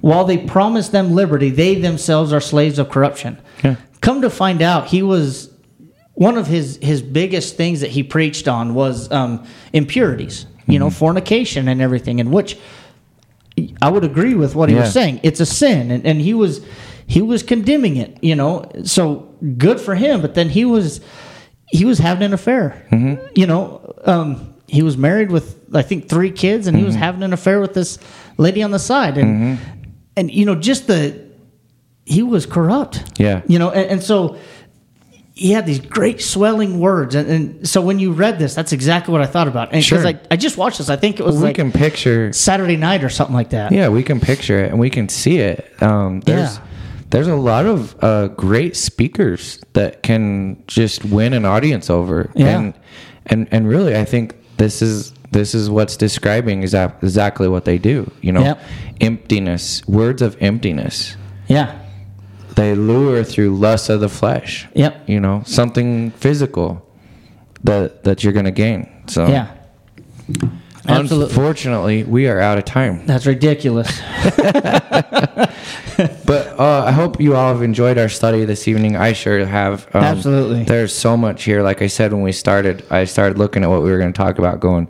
[0.00, 3.76] while they promise them liberty they themselves are slaves of corruption Yeah.
[4.00, 5.50] come to find out he was
[6.12, 10.86] one of his his biggest things that he preached on was um, impurities you know
[10.88, 10.94] Mm-hmm.
[10.98, 12.56] fornication and everything and which
[13.82, 14.82] i would agree with what he Yeah.
[14.82, 16.60] was saying it's a sin and, and he was
[17.06, 21.00] he was condemning it you know so good for him but then he was
[21.68, 23.24] he was having an affair Mm-hmm.
[23.36, 26.86] you know um, he was married with i think three kids and he Mm-hmm.
[26.86, 27.98] was having an affair with this
[28.38, 29.58] lady on the side and
[30.16, 31.22] and you know just the
[32.06, 33.42] he was corrupt Yeah.
[33.46, 34.36] you know and, and so
[35.36, 39.10] he had these great swelling words and, and so when you read this that's exactly
[39.12, 40.06] what i thought about and because Sure.
[40.06, 43.02] I, I just watched this i think it was we like can picture saturday night
[43.02, 45.70] or something like that Yeah, we can picture it and we can see it.
[45.82, 46.62] Um, there's Yeah.
[47.10, 52.30] there's a lot of uh, great speakers that can just win an audience over.
[52.34, 52.58] Yeah.
[52.58, 52.74] And
[53.26, 57.78] and and really, I think this is this is what's describing exact, exactly what they
[57.78, 58.10] do.
[58.20, 58.60] You know, Yep.
[59.00, 61.16] emptiness, words of emptiness.
[61.48, 61.74] yeah
[62.54, 64.68] They lure through lust of the flesh.
[64.74, 65.08] Yep.
[65.08, 66.86] You know, something physical
[67.64, 68.88] that that you're gonna gain.
[69.08, 69.54] So yeah
[70.86, 73.06] absolutely Unfortunately, we are out of time.
[73.06, 73.88] that's ridiculous
[76.26, 78.96] But uh, I hope you all have enjoyed our study this evening.
[78.96, 79.86] I sure have.
[79.94, 80.64] Um, Absolutely.
[80.64, 81.62] There's so much here.
[81.62, 84.16] Like I said when we started, I started looking at what we were going to
[84.16, 84.88] talk about, going,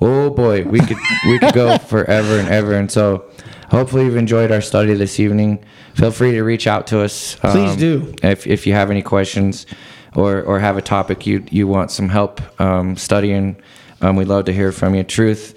[0.00, 0.96] "Oh boy, we could
[1.26, 3.24] we could go forever and ever." And so,
[3.70, 5.64] hopefully, you've enjoyed our study this evening.
[5.94, 7.36] Feel free to reach out to us.
[7.44, 8.14] um, Please do.
[8.22, 9.66] if if you have any questions,
[10.14, 13.56] or or have a topic you you want some help um, studying.
[14.00, 15.02] Um, we'd love to hear from you.
[15.04, 15.54] Truth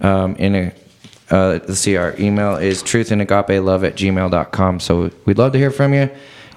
[0.00, 0.72] um, in a
[1.30, 4.80] uh, let's see, our email is truthandagapelove at gmail.com.
[4.80, 6.10] So we'd love to hear from you.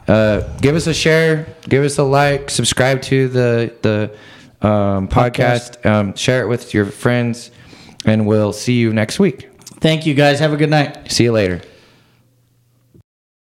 [0.08, 5.86] Uh, give us a share, give us a like, subscribe to the, the um, podcast,
[5.86, 7.52] Um, share it with your friends,
[8.06, 9.50] and we'll see you next week.
[9.82, 11.62] thank you guys have a good night See you later.